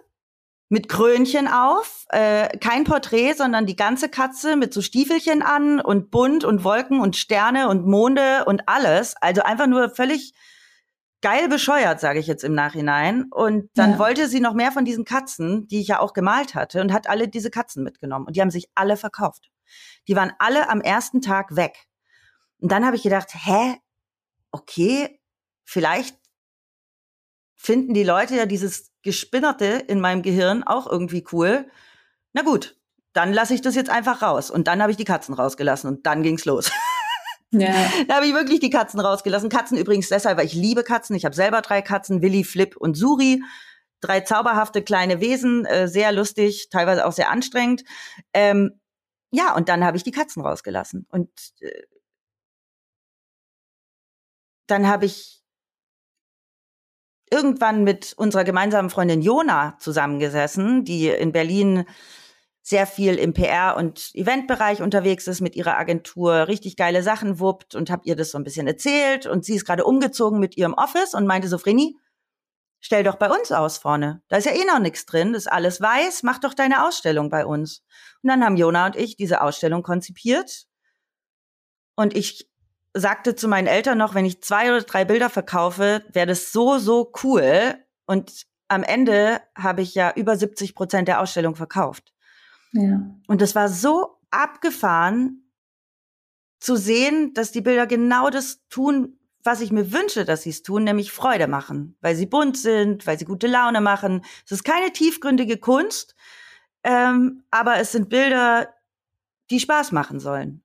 [0.68, 6.10] mit Krönchen auf, äh, kein Porträt, sondern die ganze Katze mit so Stiefelchen an und
[6.10, 9.16] bunt und Wolken und Sterne und Monde und alles.
[9.22, 10.34] Also einfach nur völlig
[11.22, 13.26] geil bescheuert, sage ich jetzt im Nachhinein.
[13.32, 14.00] Und dann ja.
[14.00, 17.08] wollte sie noch mehr von diesen Katzen, die ich ja auch gemalt hatte, und hat
[17.08, 18.26] alle diese Katzen mitgenommen.
[18.28, 19.50] Und die haben sich alle verkauft.
[20.08, 21.88] Die waren alle am ersten Tag weg.
[22.60, 23.78] Und dann habe ich gedacht, hä,
[24.52, 25.20] okay,
[25.64, 26.18] vielleicht
[27.56, 31.68] finden die Leute ja dieses Gespinnerte in meinem Gehirn auch irgendwie cool.
[32.34, 32.78] Na gut,
[33.14, 34.52] dann lasse ich das jetzt einfach raus.
[34.52, 36.72] Und dann habe ich die Katzen rausgelassen und dann ging's los.
[37.52, 37.74] Ja.
[38.08, 39.50] Da habe ich wirklich die Katzen rausgelassen.
[39.50, 41.16] Katzen übrigens deshalb, weil ich liebe Katzen.
[41.16, 43.42] Ich habe selber drei Katzen, Willi, Flip und Suri.
[44.02, 47.84] Drei zauberhafte kleine Wesen, äh, sehr lustig, teilweise auch sehr anstrengend.
[48.34, 48.80] Ähm,
[49.32, 51.08] ja, und dann habe ich die Katzen rausgelassen.
[51.10, 51.30] Und
[51.62, 51.84] äh,
[54.68, 55.44] dann habe ich
[57.32, 61.86] irgendwann mit unserer gemeinsamen Freundin Jona zusammengesessen, die in Berlin
[62.62, 67.76] sehr viel im PR- und Eventbereich unterwegs ist mit ihrer Agentur, richtig geile Sachen wuppt
[67.76, 70.74] und habe ihr das so ein bisschen erzählt und sie ist gerade umgezogen mit ihrem
[70.74, 71.96] Office und meinte so, Vreni,
[72.80, 74.24] stell doch bei uns aus vorne.
[74.30, 77.30] Da ist ja eh noch nichts drin, das ist alles weiß, mach doch deine Ausstellung
[77.30, 77.84] bei uns.
[78.24, 80.66] Und dann haben Jona und ich diese Ausstellung konzipiert
[81.96, 82.50] und ich
[82.96, 86.78] sagte zu meinen Eltern noch, wenn ich zwei oder drei Bilder verkaufe, wäre das so,
[86.78, 87.76] so cool.
[88.08, 92.14] Und am Ende habe ich ja über 70 Prozent der Ausstellung verkauft.
[92.72, 93.02] Ja.
[93.28, 95.52] Und das war so abgefahren
[96.60, 100.64] zu sehen, dass die Bilder genau das tun, was ich mir wünsche, dass sie es
[100.64, 104.26] tun, nämlich Freude machen, weil sie bunt sind, weil sie gute Laune machen.
[104.46, 106.16] Es ist keine tiefgründige Kunst,
[106.84, 108.74] ähm, aber es sind Bilder,
[109.52, 110.64] die Spaß machen sollen.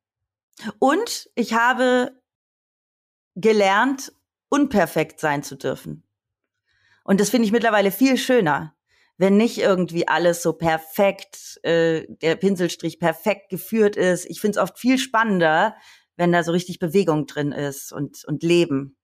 [0.78, 2.19] Und ich habe
[3.40, 4.12] gelernt,
[4.48, 6.04] unperfekt sein zu dürfen.
[7.04, 8.74] Und das finde ich mittlerweile viel schöner
[9.20, 14.24] wenn nicht irgendwie alles so perfekt, äh, der Pinselstrich perfekt geführt ist.
[14.24, 15.76] Ich finde es oft viel spannender,
[16.16, 18.96] wenn da so richtig Bewegung drin ist und, und Leben.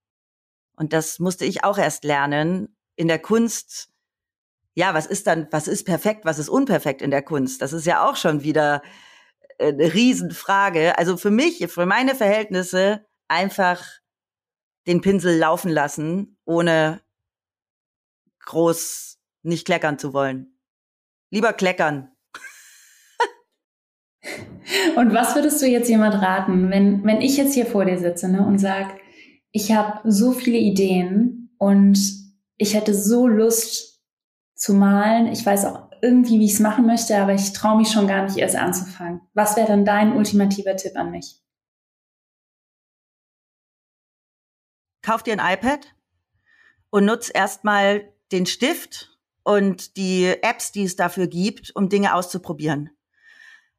[0.75, 2.75] Und das musste ich auch erst lernen.
[2.95, 3.91] In der Kunst,
[4.73, 7.61] ja, was ist dann, was ist perfekt, was ist unperfekt in der Kunst?
[7.61, 8.81] Das ist ja auch schon wieder
[9.59, 10.97] äh, eine Riesenfrage.
[10.97, 13.85] Also für mich, für meine Verhältnisse, einfach
[14.87, 17.01] den Pinsel laufen lassen, ohne
[18.45, 20.59] groß nicht kleckern zu wollen.
[21.31, 22.13] Lieber kleckern.
[24.97, 28.29] und was würdest du jetzt jemand raten, wenn, wenn ich jetzt hier vor dir sitze
[28.29, 29.01] ne, und sag,
[29.51, 31.99] ich habe so viele Ideen und
[32.57, 34.03] ich hätte so Lust
[34.55, 35.29] zu malen.
[35.29, 38.25] Ich weiß auch irgendwie, wie ich es machen möchte, aber ich traue mich schon gar
[38.25, 39.21] nicht erst anzufangen.
[39.35, 41.41] Was wäre dann dein ultimativer Tipp an mich?
[45.07, 45.95] Kauf dir ein iPad
[46.91, 52.91] und nutz erstmal den Stift und die Apps, die es dafür gibt, um Dinge auszuprobieren.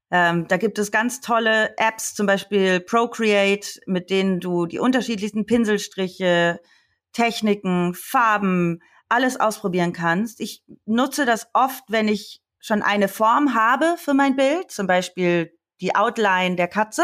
[0.10, 5.46] Ähm, da gibt es ganz tolle Apps, zum Beispiel Procreate, mit denen du die unterschiedlichsten
[5.46, 6.62] Pinselstriche,
[7.12, 10.40] Techniken, Farben, alles ausprobieren kannst.
[10.40, 15.54] Ich nutze das oft, wenn ich schon eine Form habe für mein Bild, zum Beispiel
[15.82, 17.04] die Outline der Katze,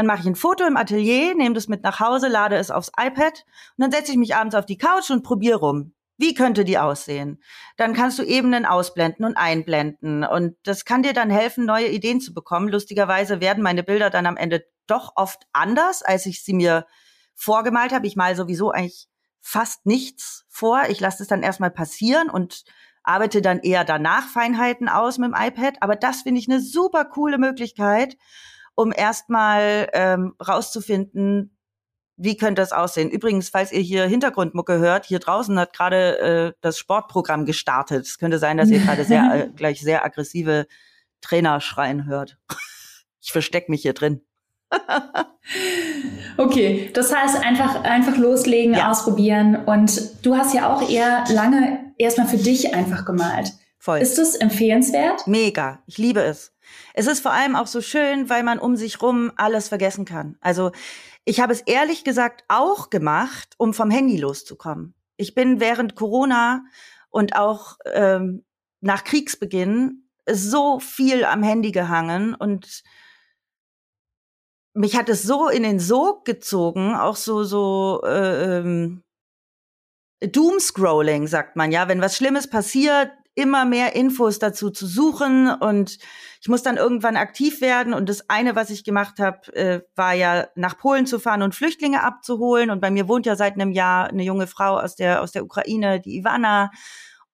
[0.00, 2.90] dann mache ich ein Foto im Atelier, nehme das mit nach Hause, lade es aufs
[2.98, 3.44] iPad
[3.76, 5.92] und dann setze ich mich abends auf die Couch und probiere rum.
[6.16, 7.42] Wie könnte die aussehen?
[7.76, 10.24] Dann kannst du Ebenen ausblenden und einblenden.
[10.24, 12.70] Und das kann dir dann helfen, neue Ideen zu bekommen.
[12.70, 16.86] Lustigerweise werden meine Bilder dann am Ende doch oft anders, als ich sie mir
[17.34, 18.06] vorgemalt habe.
[18.06, 19.06] Ich mal sowieso eigentlich
[19.42, 20.84] fast nichts vor.
[20.88, 22.64] Ich lasse es dann erstmal passieren und
[23.02, 25.76] arbeite dann eher danach Feinheiten aus mit dem iPad.
[25.82, 28.16] Aber das finde ich eine super coole Möglichkeit,
[28.80, 31.56] um erstmal ähm, rauszufinden,
[32.16, 33.10] wie könnte das aussehen?
[33.10, 38.06] Übrigens, falls ihr hier Hintergrundmucke hört, hier draußen hat gerade äh, das Sportprogramm gestartet.
[38.06, 40.66] Es könnte sein, dass ihr gerade sehr äh, gleich sehr aggressive
[41.20, 42.38] Trainer schreien hört.
[43.22, 44.22] Ich versteck mich hier drin.
[46.38, 48.90] okay, das heißt einfach einfach loslegen, ja.
[48.90, 53.52] ausprobieren und du hast ja auch eher lange erstmal für dich einfach gemalt.
[53.78, 53.98] Voll.
[53.98, 55.26] Ist das empfehlenswert?
[55.26, 55.82] Mega.
[55.86, 56.52] Ich liebe es.
[56.94, 60.36] Es ist vor allem auch so schön, weil man um sich rum alles vergessen kann.
[60.40, 60.72] Also
[61.24, 64.94] ich habe es ehrlich gesagt auch gemacht, um vom Handy loszukommen.
[65.16, 66.64] Ich bin während Corona
[67.10, 68.44] und auch ähm,
[68.80, 72.82] nach Kriegsbeginn so viel am Handy gehangen und
[74.72, 79.02] mich hat es so in den Sog gezogen, auch so so äh, ähm,
[80.20, 85.98] Doomscrolling sagt man ja, wenn was Schlimmes passiert, immer mehr Infos dazu zu suchen und
[86.40, 87.94] ich muss dann irgendwann aktiv werden.
[87.94, 91.54] Und das eine, was ich gemacht habe, äh, war ja nach Polen zu fahren und
[91.54, 92.70] Flüchtlinge abzuholen.
[92.70, 95.44] Und bei mir wohnt ja seit einem Jahr eine junge Frau aus der aus der
[95.44, 96.70] Ukraine, die Ivana.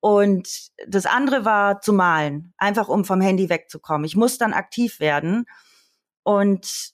[0.00, 0.48] Und
[0.86, 4.04] das andere war zu malen, einfach um vom Handy wegzukommen.
[4.04, 5.46] Ich muss dann aktiv werden.
[6.22, 6.92] Und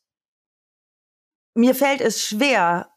[1.54, 2.91] mir fällt es schwer,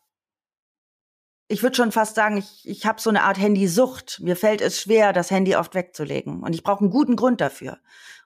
[1.48, 4.20] ich würde schon fast sagen, ich, ich habe so eine Art Handysucht.
[4.22, 6.42] Mir fällt es schwer, das Handy oft wegzulegen.
[6.42, 7.80] Und ich brauche einen guten Grund dafür.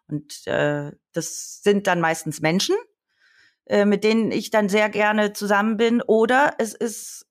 [0.07, 2.75] Und äh, das sind dann meistens Menschen,
[3.65, 6.01] äh, mit denen ich dann sehr gerne zusammen bin.
[6.01, 7.27] Oder es ist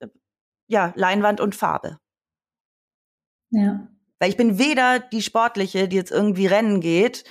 [0.67, 1.99] ja Leinwand und Farbe.
[3.51, 3.89] Ja.
[4.19, 7.25] Weil ich bin weder die Sportliche, die jetzt irgendwie rennen geht,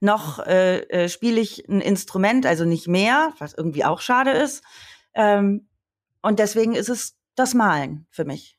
[0.00, 4.62] noch äh, äh, spiele ich ein Instrument, also nicht mehr, was irgendwie auch schade ist.
[5.14, 5.68] Ähm,
[6.22, 8.56] und deswegen ist es das Malen für mich.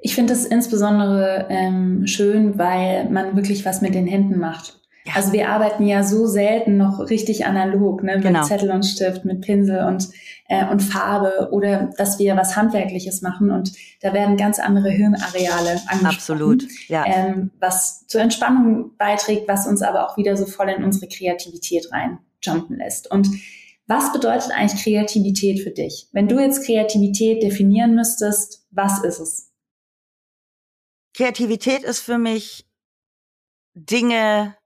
[0.00, 4.78] Ich finde es insbesondere ähm, schön, weil man wirklich was mit den Händen macht.
[5.08, 5.14] Ja.
[5.16, 8.16] Also wir arbeiten ja so selten noch richtig analog, ne?
[8.16, 8.42] mit genau.
[8.42, 10.08] Zettel und Stift, mit Pinsel und,
[10.48, 15.80] äh, und Farbe oder dass wir was Handwerkliches machen und da werden ganz andere Hirnareale
[15.86, 16.06] angesprochen.
[16.06, 17.04] Absolut, ja.
[17.06, 21.88] Ähm, was zur Entspannung beiträgt, was uns aber auch wieder so voll in unsere Kreativität
[21.90, 23.10] reinjumpen lässt.
[23.10, 23.28] Und
[23.88, 26.08] was bedeutet eigentlich Kreativität für dich?
[26.12, 29.52] Wenn du jetzt Kreativität definieren müsstest, was ist es?
[31.14, 32.68] Kreativität ist für mich
[33.74, 34.56] Dinge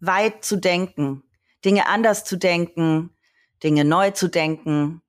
[0.00, 1.22] weit zu denken,
[1.64, 3.16] Dinge anders zu denken,
[3.62, 5.00] Dinge neu zu denken.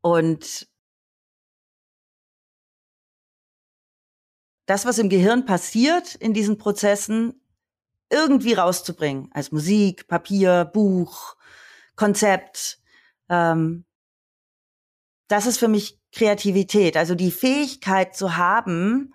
[0.00, 0.68] Und
[4.66, 7.40] das, was im Gehirn passiert in diesen Prozessen,
[8.10, 9.30] irgendwie rauszubringen.
[9.32, 11.36] Als Musik, Papier, Buch,
[11.96, 12.80] Konzept.
[13.28, 13.84] Ähm,
[15.28, 16.96] das ist für mich Kreativität.
[16.96, 19.14] Also die Fähigkeit zu haben,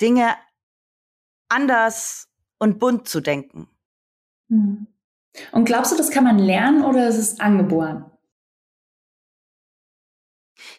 [0.00, 0.34] Dinge
[1.48, 3.68] anders und bunt zu denken.
[4.48, 4.86] Hm.
[5.52, 8.10] Und glaubst du, das kann man lernen oder ist es angeboren?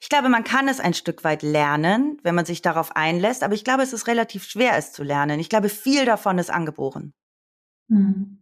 [0.01, 3.53] Ich glaube, man kann es ein Stück weit lernen, wenn man sich darauf einlässt, aber
[3.53, 5.39] ich glaube, es ist relativ schwer, es zu lernen.
[5.39, 7.13] Ich glaube, viel davon ist angeboren.
[7.89, 8.38] Hm.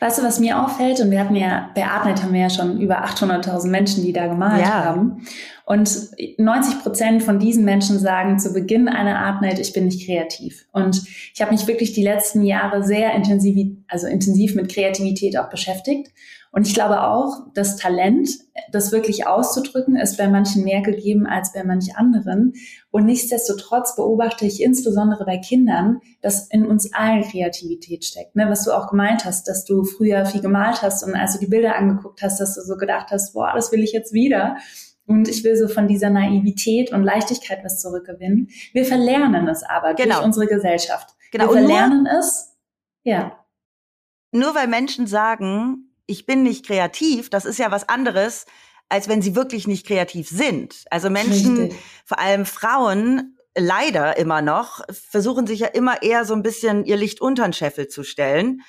[0.00, 1.00] Weißt du, was mir auffällt?
[1.00, 4.26] Und wir hatten ja, bei Artnet haben wir ja schon über 800.000 Menschen, die da
[4.26, 4.84] gemalt ja.
[4.84, 5.26] haben.
[5.70, 10.66] Und 90 Prozent von diesen Menschen sagen zu Beginn einer Artnet, ich bin nicht kreativ.
[10.72, 15.48] Und ich habe mich wirklich die letzten Jahre sehr intensiv, also intensiv mit Kreativität auch
[15.48, 16.10] beschäftigt.
[16.50, 18.30] Und ich glaube auch, das Talent,
[18.72, 22.54] das wirklich auszudrücken, ist bei manchen mehr gegeben als bei manch anderen.
[22.90, 28.34] Und nichtsdestotrotz beobachte ich insbesondere bei Kindern, dass in uns allen Kreativität steckt.
[28.34, 28.50] Ne?
[28.50, 31.46] Was du auch gemeint hast, dass du früher viel gemalt hast und als du die
[31.46, 34.56] Bilder angeguckt hast, dass du so gedacht hast, boah, das will ich jetzt wieder.
[35.10, 38.48] Und ich will so von dieser Naivität und Leichtigkeit was zurückgewinnen.
[38.72, 40.18] Wir verlernen es aber genau.
[40.18, 41.16] durch unsere Gesellschaft.
[41.32, 41.46] Genau.
[41.46, 42.56] Wir verlernen es,
[43.02, 43.44] ja.
[44.30, 48.46] Nur weil Menschen sagen, ich bin nicht kreativ, das ist ja was anderes,
[48.88, 50.84] als wenn sie wirklich nicht kreativ sind.
[50.92, 51.80] Also Menschen, Richtig.
[52.04, 56.96] vor allem Frauen, leider immer noch, versuchen sich ja immer eher so ein bisschen ihr
[56.96, 58.62] Licht unter den Scheffel zu stellen.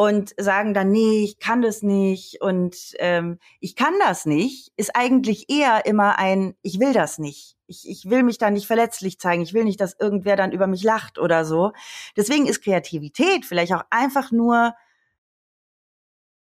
[0.00, 4.96] Und sagen dann, nee, ich kann das nicht und ähm, ich kann das nicht, ist
[4.96, 7.58] eigentlich eher immer ein, ich will das nicht.
[7.66, 9.42] Ich, ich will mich da nicht verletzlich zeigen.
[9.42, 11.72] Ich will nicht, dass irgendwer dann über mich lacht oder so.
[12.16, 14.74] Deswegen ist Kreativität vielleicht auch einfach nur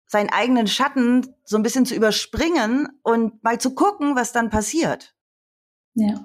[0.08, 5.16] seinen eigenen Schatten so ein bisschen zu überspringen und mal zu gucken, was dann passiert.
[5.94, 6.16] Ja.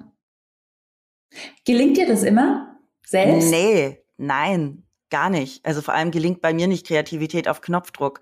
[1.66, 3.50] Gelingt dir das immer selbst?
[3.50, 4.87] Nee, nein.
[5.10, 5.64] Gar nicht.
[5.64, 8.20] Also vor allem gelingt bei mir nicht Kreativität auf Knopfdruck.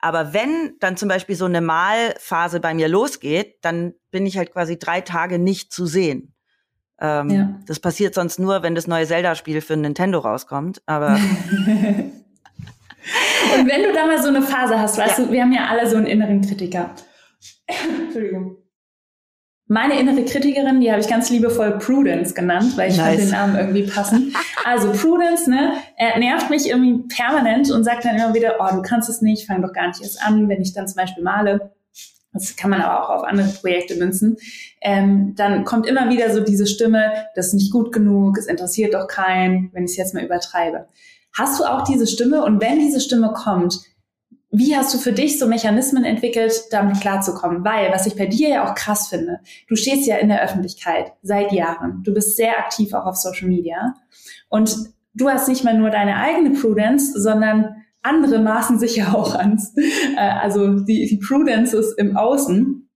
[0.00, 4.52] Aber wenn dann zum Beispiel so eine Malphase bei mir losgeht, dann bin ich halt
[4.52, 6.34] quasi drei Tage nicht zu sehen.
[7.00, 7.60] Ähm, ja.
[7.66, 10.82] Das passiert sonst nur, wenn das neue Zelda-Spiel für Nintendo rauskommt.
[10.86, 11.18] Aber
[13.58, 15.24] Und wenn du da mal so eine Phase hast, weißt ja.
[15.24, 16.94] du, wir haben ja alle so einen inneren Kritiker.
[17.66, 18.56] Entschuldigung.
[19.66, 23.06] Meine innere Kritikerin, die habe ich ganz liebevoll Prudence genannt, weil ich nice.
[23.06, 24.36] fand den Namen irgendwie passend.
[24.66, 28.82] Also Prudence, ne, er nervt mich irgendwie permanent und sagt dann immer wieder, oh, du
[28.82, 31.72] kannst es nicht, fang doch gar nicht erst an, wenn ich dann zum Beispiel male.
[32.32, 34.36] Das kann man aber auch auf andere Projekte münzen.
[34.80, 38.94] Ähm, dann kommt immer wieder so diese Stimme, das ist nicht gut genug, es interessiert
[38.94, 40.88] doch keinen, wenn ich es jetzt mal übertreibe.
[41.32, 42.44] Hast du auch diese Stimme?
[42.44, 43.80] Und wenn diese Stimme kommt,
[44.56, 47.64] wie hast du für dich so Mechanismen entwickelt, damit klarzukommen?
[47.64, 51.12] Weil, was ich bei dir ja auch krass finde, du stehst ja in der Öffentlichkeit
[51.22, 52.02] seit Jahren.
[52.04, 53.94] Du bist sehr aktiv auch auf Social Media.
[54.48, 54.76] Und
[55.14, 59.60] du hast nicht mal nur deine eigene Prudence, sondern andere maßen sich ja auch an.
[60.16, 62.88] Äh, also die, die Prudences im Außen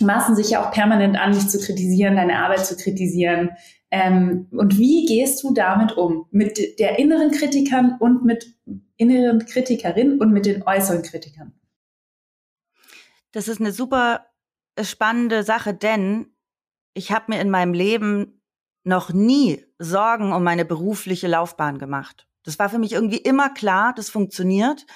[0.00, 3.50] maßen sich ja auch permanent an, dich zu kritisieren, deine Arbeit zu kritisieren.
[3.90, 6.26] Ähm, und wie gehst du damit um?
[6.30, 8.54] Mit der inneren Kritikern und mit
[8.96, 11.54] inneren Kritikerin und mit den äußeren Kritikern?
[13.32, 14.26] Das ist eine super
[14.76, 16.34] äh, spannende Sache, denn
[16.94, 18.42] ich habe mir in meinem Leben
[18.84, 22.26] noch nie Sorgen um meine berufliche Laufbahn gemacht.
[22.42, 24.86] Das war für mich irgendwie immer klar, das funktioniert.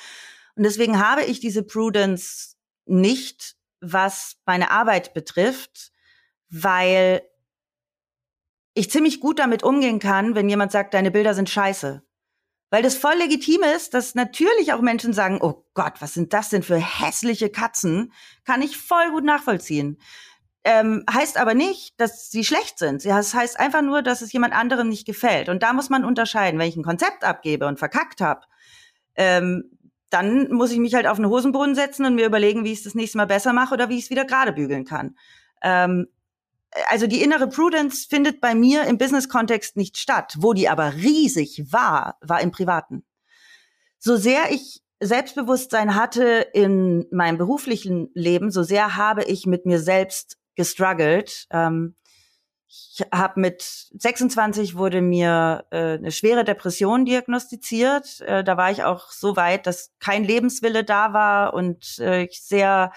[0.57, 5.93] Und deswegen habe ich diese Prudence nicht, was meine Arbeit betrifft,
[6.49, 7.23] weil
[8.75, 12.03] ich ziemlich gut damit umgehen kann, wenn jemand sagt, deine Bilder sind scheiße.
[12.71, 16.49] Weil das voll legitim ist, dass natürlich auch Menschen sagen, oh Gott, was sind das
[16.49, 18.13] denn für hässliche Katzen?
[18.45, 19.99] Kann ich voll gut nachvollziehen.
[20.65, 23.05] Ähm, heißt aber nicht, dass sie schlecht sind.
[23.05, 25.51] Das heißt einfach nur, dass es jemand anderem nicht gefällt.
[25.51, 26.59] Und da muss man unterscheiden.
[26.59, 28.47] Wenn ich ein Konzept abgebe und verkackt habe,
[29.17, 32.79] ähm, dann muss ich mich halt auf eine Hosenboden setzen und mir überlegen, wie ich
[32.79, 35.17] es das nächste Mal besser mache oder wie ich es wieder gerade bügeln kann.
[35.63, 36.07] Ähm,
[36.89, 40.37] also die innere Prudence findet bei mir im Business-Kontext nicht statt.
[40.39, 43.05] Wo die aber riesig war, war im Privaten.
[43.99, 49.81] So sehr ich Selbstbewusstsein hatte in meinem beruflichen Leben, so sehr habe ich mit mir
[49.81, 51.47] selbst gestruggelt.
[51.51, 51.97] Ähm,
[52.69, 58.21] ich habe mit 26 wurde mir äh, eine schwere Depression diagnostiziert.
[58.23, 62.43] Äh, da war ich auch so weit, dass kein Lebenswille da war und äh, ich
[62.43, 62.93] sehr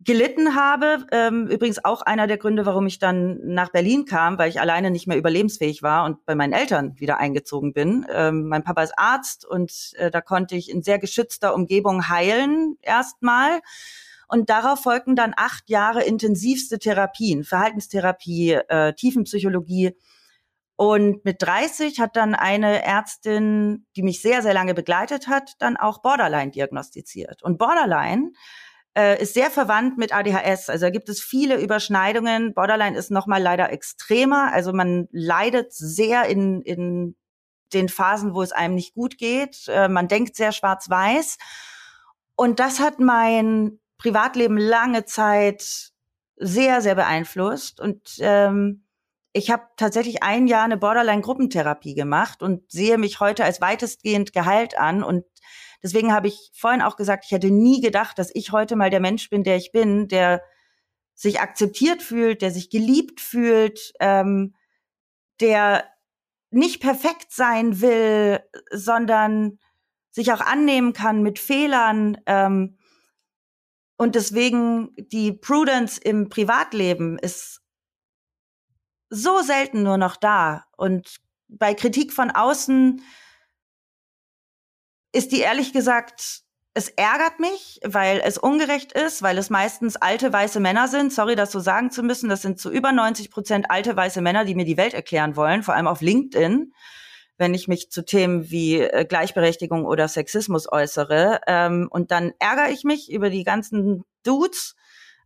[0.00, 1.06] gelitten habe.
[1.10, 4.90] Ähm, übrigens auch einer der Gründe, warum ich dann nach Berlin kam, weil ich alleine
[4.90, 8.06] nicht mehr überlebensfähig war und bei meinen Eltern wieder eingezogen bin.
[8.12, 12.76] Ähm, mein Papa ist Arzt und äh, da konnte ich in sehr geschützter Umgebung heilen
[12.82, 13.60] erstmal.
[14.28, 19.96] Und darauf folgten dann acht Jahre intensivste Therapien, Verhaltenstherapie, äh, Tiefenpsychologie.
[20.74, 25.78] Und mit 30 hat dann eine Ärztin, die mich sehr, sehr lange begleitet hat, dann
[25.78, 27.42] auch Borderline diagnostiziert.
[27.42, 28.32] Und Borderline
[28.96, 30.70] äh, ist sehr verwandt mit ADHS.
[30.70, 32.54] Also da gibt es viele Überschneidungen.
[32.54, 34.52] Borderline ist nochmal leider extremer.
[34.52, 37.14] Also man leidet sehr in, in
[37.74, 39.68] den Phasen, wo es einem nicht gut geht.
[39.68, 41.36] Äh, man denkt sehr schwarz-weiß.
[42.36, 45.92] Und das hat mein Privatleben lange Zeit
[46.36, 47.80] sehr, sehr beeinflusst.
[47.80, 48.84] Und ähm,
[49.32, 54.78] ich habe tatsächlich ein Jahr eine Borderline-Gruppentherapie gemacht und sehe mich heute als weitestgehend geheilt
[54.78, 55.02] an.
[55.02, 55.24] Und
[55.82, 59.00] Deswegen habe ich vorhin auch gesagt, ich hätte nie gedacht, dass ich heute mal der
[59.00, 60.42] Mensch bin, der ich bin, der
[61.14, 64.54] sich akzeptiert fühlt, der sich geliebt fühlt, ähm,
[65.40, 65.84] der
[66.50, 69.58] nicht perfekt sein will, sondern
[70.10, 72.18] sich auch annehmen kann mit Fehlern.
[72.26, 72.78] Ähm,
[73.96, 77.62] und deswegen die Prudence im Privatleben ist
[79.08, 80.64] so selten nur noch da.
[80.76, 81.16] Und
[81.48, 83.02] bei Kritik von außen
[85.16, 86.42] ist die ehrlich gesagt,
[86.74, 91.10] es ärgert mich, weil es ungerecht ist, weil es meistens alte weiße Männer sind.
[91.10, 92.28] Sorry, das so sagen zu müssen.
[92.28, 95.62] Das sind zu über 90 Prozent alte weiße Männer, die mir die Welt erklären wollen,
[95.62, 96.74] vor allem auf LinkedIn,
[97.38, 101.40] wenn ich mich zu Themen wie äh, Gleichberechtigung oder Sexismus äußere.
[101.46, 104.76] Ähm, und dann ärgere ich mich über die ganzen Dudes.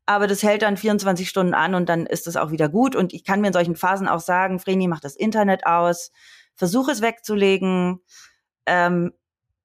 [0.07, 2.95] Aber das hält dann 24 Stunden an und dann ist es auch wieder gut.
[2.95, 6.13] Und ich kann mir in solchen Phasen auch sagen, Vreni, mach das Internet aus,
[6.55, 8.01] versuche es wegzulegen.
[8.67, 9.13] Ähm,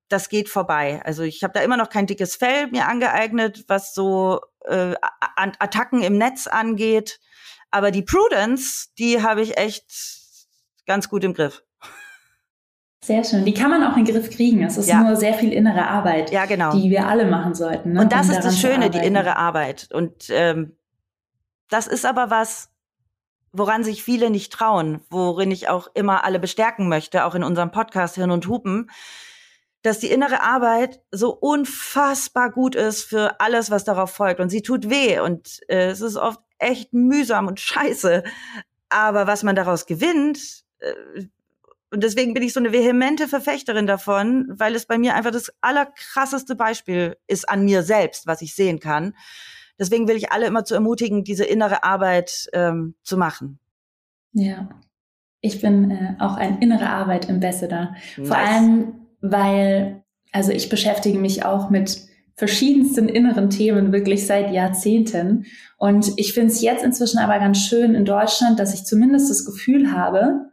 [0.09, 1.01] das geht vorbei.
[1.03, 4.93] Also ich habe da immer noch kein dickes Fell mir angeeignet, was so äh,
[5.35, 7.19] Attacken im Netz angeht.
[7.71, 9.91] Aber die Prudence, die habe ich echt
[10.85, 11.63] ganz gut im Griff.
[13.03, 13.45] Sehr schön.
[13.45, 14.63] Die kann man auch in den Griff kriegen.
[14.63, 15.03] Es ist ja.
[15.03, 16.71] nur sehr viel innere Arbeit, ja, genau.
[16.71, 17.93] die wir alle machen sollten.
[17.93, 18.01] Ne?
[18.01, 19.89] Und das um ist das Schöne, die innere Arbeit.
[19.93, 20.75] Und ähm,
[21.69, 22.71] das ist aber was,
[23.51, 27.71] woran sich viele nicht trauen, worin ich auch immer alle bestärken möchte, auch in unserem
[27.71, 28.89] Podcast Hirn und Hupen,
[29.85, 34.39] dass die innere Arbeit so unfassbar gut ist für alles, was darauf folgt.
[34.39, 38.23] Und sie tut weh und äh, es ist oft echt mühsam und scheiße.
[38.89, 41.27] Aber was man daraus gewinnt, äh,
[41.91, 45.53] und deswegen bin ich so eine vehemente Verfechterin davon, weil es bei mir einfach das
[45.61, 49.13] allerkrasseste Beispiel ist an mir selbst, was ich sehen kann.
[49.79, 53.59] Deswegen will ich alle immer zu ermutigen, diese innere Arbeit ähm, zu machen.
[54.33, 54.67] Ja,
[55.41, 57.95] ich bin äh, auch ein innere Arbeit Ambassador.
[58.17, 58.27] Nice.
[58.27, 65.45] Vor allem, weil, also ich beschäftige mich auch mit verschiedensten inneren Themen wirklich seit Jahrzehnten.
[65.77, 69.45] Und ich finde es jetzt inzwischen aber ganz schön in Deutschland, dass ich zumindest das
[69.45, 70.51] Gefühl habe,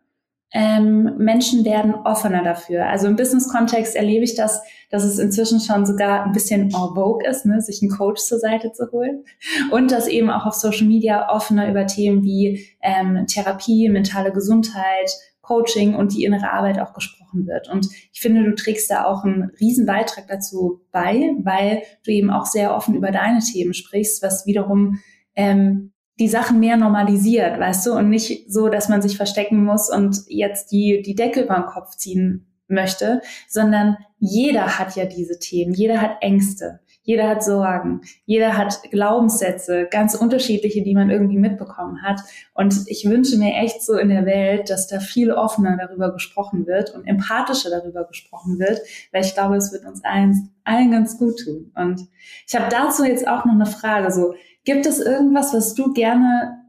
[0.54, 2.86] ähm, Menschen werden offener dafür.
[2.86, 7.26] Also im Business-Kontext erlebe ich das, dass es inzwischen schon sogar ein bisschen en vogue
[7.26, 9.24] ist, ne, sich einen Coach zur Seite zu holen.
[9.70, 15.10] Und dass eben auch auf Social Media offener über Themen wie ähm, Therapie, mentale Gesundheit,
[15.43, 17.68] Coaching und die innere Arbeit auch gesprochen wird.
[17.68, 22.30] Und ich finde, du trägst da auch einen riesen Beitrag dazu bei, weil du eben
[22.30, 25.01] auch sehr offen über deine Themen sprichst, was wiederum
[25.34, 29.90] ähm, die Sachen mehr normalisiert, weißt du, und nicht so, dass man sich verstecken muss
[29.90, 35.38] und jetzt die, die Decke über den Kopf ziehen möchte, sondern jeder hat ja diese
[35.38, 41.38] Themen, jeder hat Ängste, jeder hat Sorgen, jeder hat Glaubenssätze, ganz unterschiedliche, die man irgendwie
[41.38, 42.20] mitbekommen hat.
[42.55, 46.66] Und ich wünsche mir echt so in der Welt, dass da viel offener darüber gesprochen
[46.66, 48.80] wird und empathischer darüber gesprochen wird,
[49.11, 51.72] weil ich glaube, es wird uns allen, allen ganz gut tun.
[51.74, 52.09] Und
[52.46, 54.34] ich habe dazu jetzt auch noch eine Frage, so,
[54.64, 56.62] gibt es irgendwas, was du gerne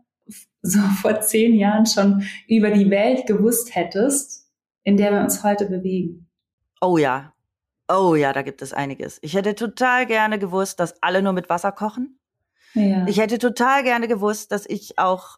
[0.64, 4.50] so vor zehn Jahren schon über die Welt gewusst hättest,
[4.84, 6.28] in der wir uns heute bewegen?
[6.82, 7.33] Oh ja,
[7.94, 9.20] Oh ja, da gibt es einiges.
[9.22, 12.20] Ich hätte total gerne gewusst, dass alle nur mit Wasser kochen.
[12.74, 13.06] Ja.
[13.06, 15.38] Ich hätte total gerne gewusst, dass ich auch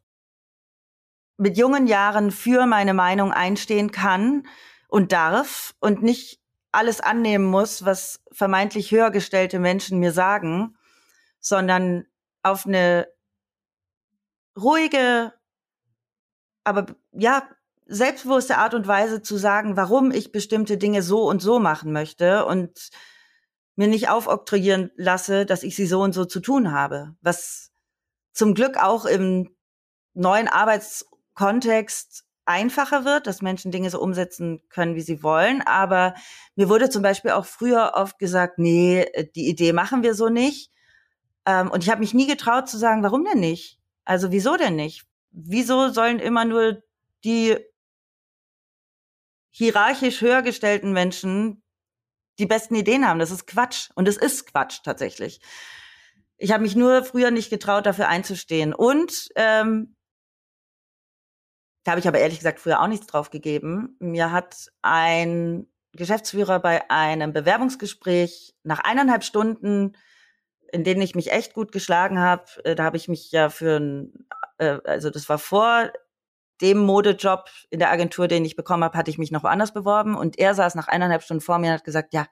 [1.37, 4.47] mit jungen Jahren für meine Meinung einstehen kann
[4.87, 6.39] und darf und nicht
[6.71, 10.77] alles annehmen muss, was vermeintlich höher gestellte Menschen mir sagen,
[11.41, 12.05] sondern
[12.41, 13.09] auf eine
[14.57, 15.33] ruhige,
[16.63, 17.43] aber ja,
[17.85, 22.45] selbstbewusste Art und Weise zu sagen, warum ich bestimmte Dinge so und so machen möchte
[22.45, 22.89] und
[23.75, 27.15] mir nicht aufoktroyieren lasse, dass ich sie so und so zu tun habe.
[27.21, 27.71] Was
[28.33, 29.55] zum Glück auch im
[30.13, 35.61] neuen Arbeitskontext einfacher wird, dass Menschen Dinge so umsetzen können, wie sie wollen.
[35.63, 36.13] Aber
[36.55, 39.05] mir wurde zum Beispiel auch früher oft gesagt, nee,
[39.35, 40.71] die Idee machen wir so nicht.
[41.45, 43.79] Ähm, und ich habe mich nie getraut zu sagen, warum denn nicht?
[44.05, 45.05] Also wieso denn nicht?
[45.31, 46.83] Wieso sollen immer nur
[47.23, 47.57] die
[49.55, 51.63] hierarchisch höher gestellten Menschen
[52.39, 53.19] die besten Ideen haben.
[53.19, 53.89] Das ist Quatsch.
[53.95, 55.39] Und es ist Quatsch tatsächlich.
[56.37, 58.73] Ich habe mich nur früher nicht getraut, dafür einzustehen.
[58.73, 59.95] Und ähm,
[61.85, 63.95] da habe ich aber ehrlich gesagt früher auch nichts drauf gegeben.
[63.99, 69.95] Mir hat ein Geschäftsführer bei einem Bewerbungsgespräch nach eineinhalb Stunden,
[70.73, 73.77] in denen ich mich echt gut geschlagen habe, äh, da habe ich mich ja für
[73.77, 74.27] ein,
[74.57, 75.93] äh, also das war vor
[76.61, 80.15] dem Modejob in der Agentur, den ich bekommen habe, hatte ich mich noch woanders beworben
[80.15, 82.27] und er saß nach eineinhalb Stunden vor mir und hat gesagt, ja,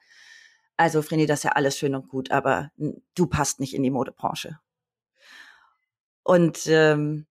[0.76, 2.70] also Vreni, das ist ja alles schön und gut, aber
[3.14, 4.58] du passt nicht in die Modebranche.
[6.22, 7.26] Und ähm,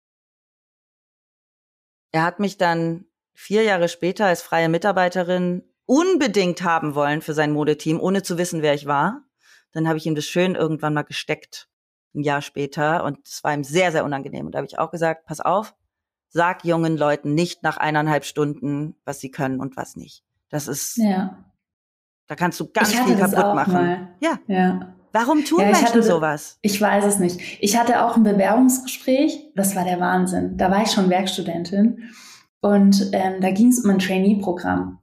[2.12, 7.52] er hat mich dann vier Jahre später als freie Mitarbeiterin unbedingt haben wollen für sein
[7.52, 9.22] Modeteam, ohne zu wissen, wer ich war.
[9.72, 11.68] Dann habe ich ihm das schön irgendwann mal gesteckt,
[12.14, 13.04] ein Jahr später.
[13.04, 14.46] Und es war ihm sehr, sehr unangenehm.
[14.46, 15.74] Und da habe ich auch gesagt, pass auf,
[16.32, 20.24] sag jungen Leuten nicht nach eineinhalb Stunden, was sie können und was nicht.
[20.48, 21.44] Das ist, ja.
[22.26, 23.72] da kannst du ganz viel kaputt machen.
[23.72, 24.08] Mal.
[24.20, 24.38] Ja.
[24.46, 24.94] ja.
[25.12, 26.58] Warum tun ja, Menschen hatte, sowas?
[26.62, 27.38] Ich weiß es nicht.
[27.60, 30.56] Ich hatte auch ein Bewerbungsgespräch, das war der Wahnsinn.
[30.56, 32.10] Da war ich schon Werkstudentin
[32.60, 35.00] und ähm, da ging es um ein Trainee-Programm.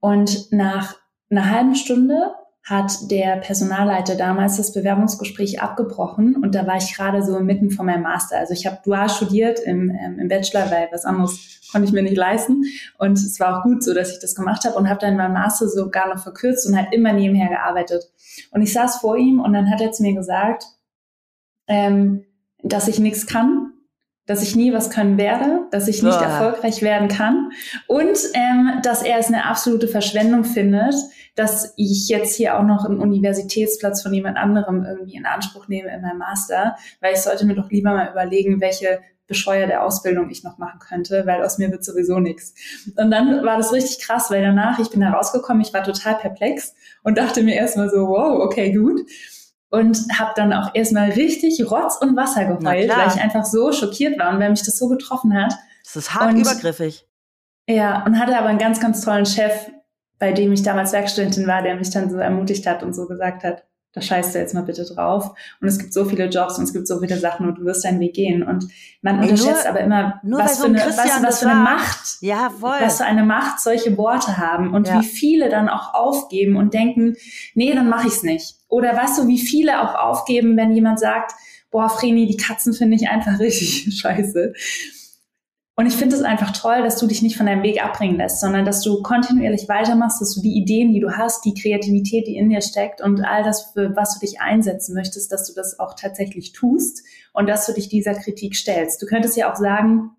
[0.00, 0.96] Und nach
[1.30, 7.22] einer halben Stunde hat der Personalleiter damals das Bewerbungsgespräch abgebrochen und da war ich gerade
[7.22, 8.38] so mitten von meinem Master.
[8.38, 12.02] Also ich habe dual studiert im, ähm, im Bachelor, weil was anderes konnte ich mir
[12.02, 12.64] nicht leisten
[12.98, 15.32] und es war auch gut so, dass ich das gemacht habe und habe dann meinen
[15.32, 18.04] Master sogar noch verkürzt und halt immer nebenher gearbeitet.
[18.50, 20.64] Und ich saß vor ihm und dann hat er zu mir gesagt,
[21.66, 22.24] ähm,
[22.62, 23.72] dass ich nichts kann,
[24.30, 26.24] dass ich nie was können werde, dass ich nicht Boah.
[26.24, 27.50] erfolgreich werden kann
[27.88, 30.94] und ähm, dass er es eine absolute Verschwendung findet,
[31.34, 35.92] dass ich jetzt hier auch noch einen Universitätsplatz von jemand anderem irgendwie in Anspruch nehme
[35.92, 40.44] in meinem Master, weil ich sollte mir doch lieber mal überlegen, welche bescheuerte Ausbildung ich
[40.44, 42.54] noch machen könnte, weil aus mir wird sowieso nichts.
[42.96, 46.14] Und dann war das richtig krass, weil danach, ich bin da rausgekommen, ich war total
[46.14, 46.72] perplex
[47.02, 49.00] und dachte mir erstmal so, wow, okay, gut
[49.70, 54.18] und habe dann auch erstmal richtig Rotz und Wasser geheult, weil ich einfach so schockiert
[54.18, 55.54] war und weil mich das so getroffen hat.
[55.84, 57.06] Das ist hart und, übergriffig.
[57.68, 59.70] Ja, und hatte aber einen ganz, ganz tollen Chef,
[60.18, 63.44] bei dem ich damals Werkstudentin war, der mich dann so ermutigt hat und so gesagt
[63.44, 65.32] hat, da scheißt du jetzt mal bitte drauf.
[65.60, 67.84] Und es gibt so viele Jobs und es gibt so viele Sachen und du wirst
[67.84, 68.42] deinen Weg gehen.
[68.42, 68.68] Und
[69.02, 72.50] man Ey, unterschätzt nur, aber immer, was, für, eine, was, was für eine Macht, ja,
[72.50, 72.76] voll.
[72.80, 75.00] was für eine Macht solche Worte haben und ja.
[75.00, 77.16] wie viele dann auch aufgeben und denken,
[77.54, 78.56] nee, dann mache ich's nicht.
[78.68, 81.32] Oder weißt du, wie viele auch aufgeben, wenn jemand sagt,
[81.72, 84.52] boah, Vreni, die Katzen finde ich einfach richtig scheiße.
[85.80, 88.38] Und ich finde es einfach toll, dass du dich nicht von deinem Weg abbringen lässt,
[88.40, 92.36] sondern dass du kontinuierlich weitermachst, dass du die Ideen, die du hast, die Kreativität, die
[92.36, 95.78] in dir steckt und all das, für was du dich einsetzen möchtest, dass du das
[95.78, 97.02] auch tatsächlich tust
[97.32, 99.00] und dass du dich dieser Kritik stellst.
[99.00, 100.10] Du könntest ja auch sagen,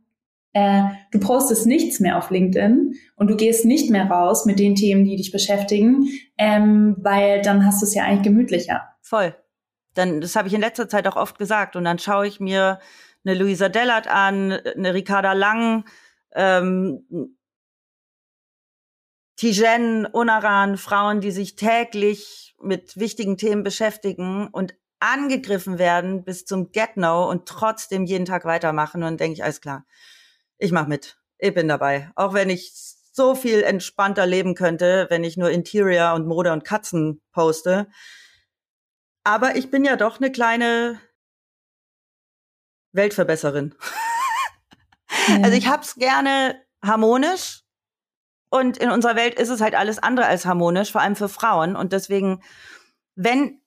[0.54, 0.82] äh,
[1.12, 5.06] du postest nichts mehr auf LinkedIn und du gehst nicht mehr raus mit den Themen,
[5.06, 6.08] die dich beschäftigen,
[6.40, 8.82] ähm, weil dann hast du es ja eigentlich gemütlicher.
[9.04, 9.36] Voll.
[9.94, 12.80] Dann, das habe ich in letzter Zeit auch oft gesagt und dann schaue ich mir
[13.24, 15.86] eine Luisa Dellert an, eine Ricarda Lang,
[16.34, 17.06] ähm,
[19.36, 26.72] Tijen, Unaran, Frauen, die sich täglich mit wichtigen Themen beschäftigen und angegriffen werden bis zum
[26.72, 29.04] Get-No und trotzdem jeden Tag weitermachen.
[29.04, 29.86] Und denke ich, alles klar,
[30.58, 31.18] ich mach mit.
[31.40, 32.12] Ich bin dabei.
[32.16, 32.72] Auch wenn ich
[33.14, 37.88] so viel entspannter leben könnte, wenn ich nur Interior und Mode und Katzen poste.
[39.24, 41.00] Aber ich bin ja doch eine kleine
[42.94, 43.76] Weltverbesserin.
[45.28, 45.44] Ja.
[45.44, 47.64] Also ich hab's gerne harmonisch
[48.50, 51.76] und in unserer Welt ist es halt alles andere als harmonisch, vor allem für Frauen.
[51.76, 52.42] Und deswegen,
[53.16, 53.62] wenn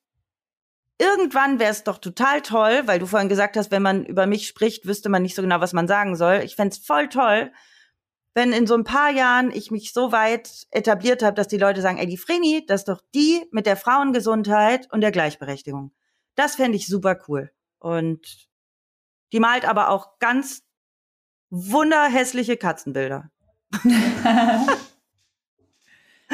[0.99, 4.47] irgendwann wäre es doch total toll, weil du vorhin gesagt hast, wenn man über mich
[4.47, 6.41] spricht, wüsste man nicht so genau, was man sagen soll.
[6.45, 7.53] Ich fände voll toll,
[8.35, 11.81] wenn in so ein paar Jahren ich mich so weit etabliert habe, dass die Leute
[11.81, 15.93] sagen, ey, die Vreni, das ist doch die mit der Frauengesundheit und der Gleichberechtigung.
[16.35, 17.53] Das fände ich super cool.
[17.79, 18.49] Und
[19.33, 20.63] die malt aber auch ganz
[21.51, 23.31] wunderhässliche Katzenbilder.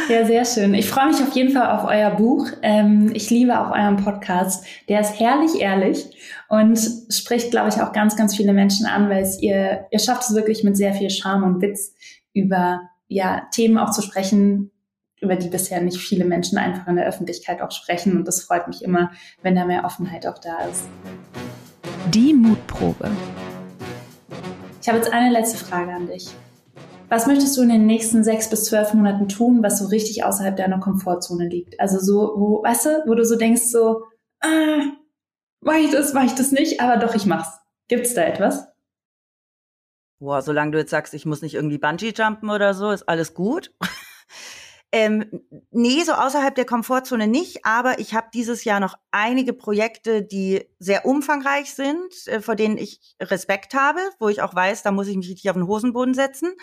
[0.09, 0.73] Ja, sehr schön.
[0.75, 2.49] Ich freue mich auf jeden Fall auf euer Buch.
[2.63, 4.65] Ähm, ich liebe auch euren Podcast.
[4.89, 6.17] Der ist herrlich ehrlich
[6.49, 6.79] und
[7.11, 10.35] spricht, glaube ich, auch ganz, ganz viele Menschen an, weil es ihr, ihr schafft es
[10.35, 11.95] wirklich mit sehr viel Charme und Witz
[12.33, 14.71] über ja, Themen auch zu sprechen,
[15.21, 18.17] über die bisher nicht viele Menschen einfach in der Öffentlichkeit auch sprechen.
[18.17, 19.11] Und das freut mich immer,
[19.43, 20.85] wenn da mehr Offenheit auch da ist.
[22.13, 23.09] Die Mutprobe.
[24.83, 26.29] Ich habe jetzt eine letzte Frage an dich.
[27.09, 30.57] Was möchtest du in den nächsten sechs bis zwölf Monaten tun, was so richtig außerhalb
[30.57, 31.79] deiner Komfortzone liegt?
[31.79, 34.03] Also so, wo, weißt du, wo du so denkst, so,
[34.41, 34.81] ah,
[35.61, 37.61] mach ich das, mach ich das nicht, aber doch, ich mach's.
[37.87, 38.67] Gibt's da etwas?
[40.19, 43.35] Boah, solange du jetzt sagst, ich muss nicht irgendwie Bungee jumpen oder so, ist alles
[43.35, 43.73] gut.
[44.93, 50.23] Ähm, nee, so außerhalb der Komfortzone nicht, aber ich habe dieses Jahr noch einige Projekte,
[50.23, 54.91] die sehr umfangreich sind, äh, vor denen ich Respekt habe, wo ich auch weiß, da
[54.91, 56.55] muss ich mich richtig auf den Hosenboden setzen.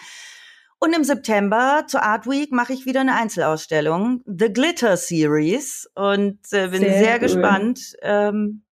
[0.79, 6.39] Und im September zur Art Week mache ich wieder eine Einzelausstellung, The Glitter Series, und
[6.51, 7.19] äh, bin sehr, sehr cool.
[7.19, 8.63] gespannt, ähm,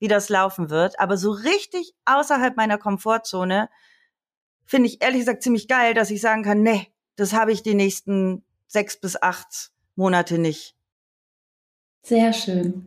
[0.00, 0.98] wie das laufen wird.
[0.98, 3.70] Aber so richtig außerhalb meiner Komfortzone
[4.66, 7.74] finde ich ehrlich gesagt ziemlich geil, dass ich sagen kann, nee, das habe ich die
[7.74, 10.76] nächsten sechs bis acht Monate nicht.
[12.02, 12.86] Sehr schön.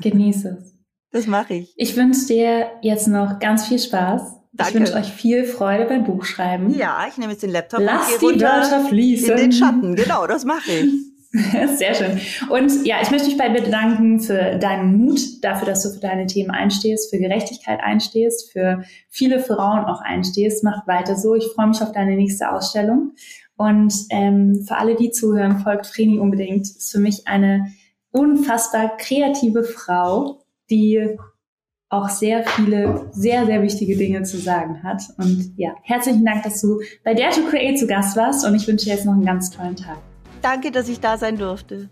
[0.00, 0.74] Genieße es.
[1.12, 1.74] Das mache ich.
[1.76, 4.22] Ich wünsche dir jetzt noch ganz viel Spaß.
[4.52, 4.72] Danke.
[4.72, 6.72] Ich wünsche euch viel Freude beim Buchschreiben.
[6.72, 9.30] Ja, ich nehme jetzt den Laptop Lass und gehe die Wörter fließen.
[9.30, 9.96] in den Schatten.
[9.96, 10.92] Genau, das mache ich.
[11.76, 12.20] Sehr schön.
[12.48, 16.00] Und ja, ich möchte mich bei dir bedanken für deinen Mut, dafür, dass du für
[16.00, 20.64] deine Themen einstehst, für Gerechtigkeit einstehst, für viele Frauen auch einstehst.
[20.64, 21.34] Mach weiter so.
[21.36, 23.12] Ich freue mich auf deine nächste Ausstellung.
[23.60, 26.62] Und ähm, für alle, die zuhören, folgt Vreni unbedingt.
[26.62, 27.66] Ist für mich eine
[28.10, 31.18] unfassbar kreative Frau, die
[31.90, 35.02] auch sehr viele, sehr, sehr wichtige Dinge zu sagen hat.
[35.18, 38.66] Und ja, herzlichen Dank, dass du bei Dare to Create zu Gast warst und ich
[38.66, 39.98] wünsche dir jetzt noch einen ganz tollen Tag.
[40.40, 41.90] Danke, dass ich da sein durfte.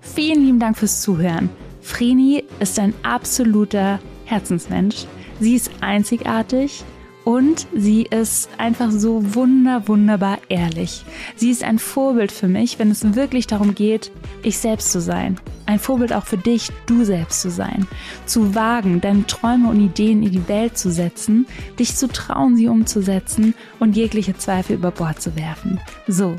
[0.00, 1.48] Vielen lieben Dank fürs Zuhören.
[1.80, 5.06] Vreni ist ein absoluter Herzensmensch.
[5.38, 6.82] Sie ist einzigartig
[7.24, 11.04] Und sie ist einfach so wunder, wunderbar ehrlich.
[11.36, 14.10] Sie ist ein Vorbild für mich, wenn es wirklich darum geht,
[14.42, 15.38] ich selbst zu sein.
[15.66, 17.86] Ein Vorbild auch für dich, du selbst zu sein.
[18.26, 21.46] Zu wagen, deine Träume und Ideen in die Welt zu setzen,
[21.78, 25.80] dich zu trauen, sie umzusetzen und jegliche Zweifel über Bord zu werfen.
[26.08, 26.34] So,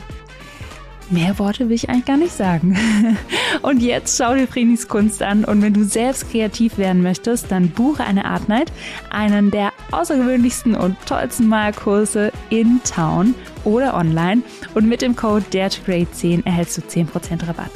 [1.10, 2.78] Mehr Worte will ich eigentlich gar nicht sagen.
[3.62, 7.70] Und jetzt schau dir Vrenis Kunst an und wenn du selbst kreativ werden möchtest, dann
[7.70, 8.72] buche eine Art Night,
[9.10, 14.42] einen der außergewöhnlichsten und tollsten Malkurse in Town oder online
[14.74, 17.72] und mit dem Code DARE2CREATE10 erhältst du 10% Rabatt.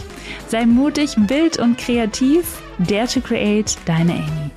[0.47, 2.61] Sei mutig, wild und kreativ.
[2.79, 4.51] Dare to Create, deine Amy.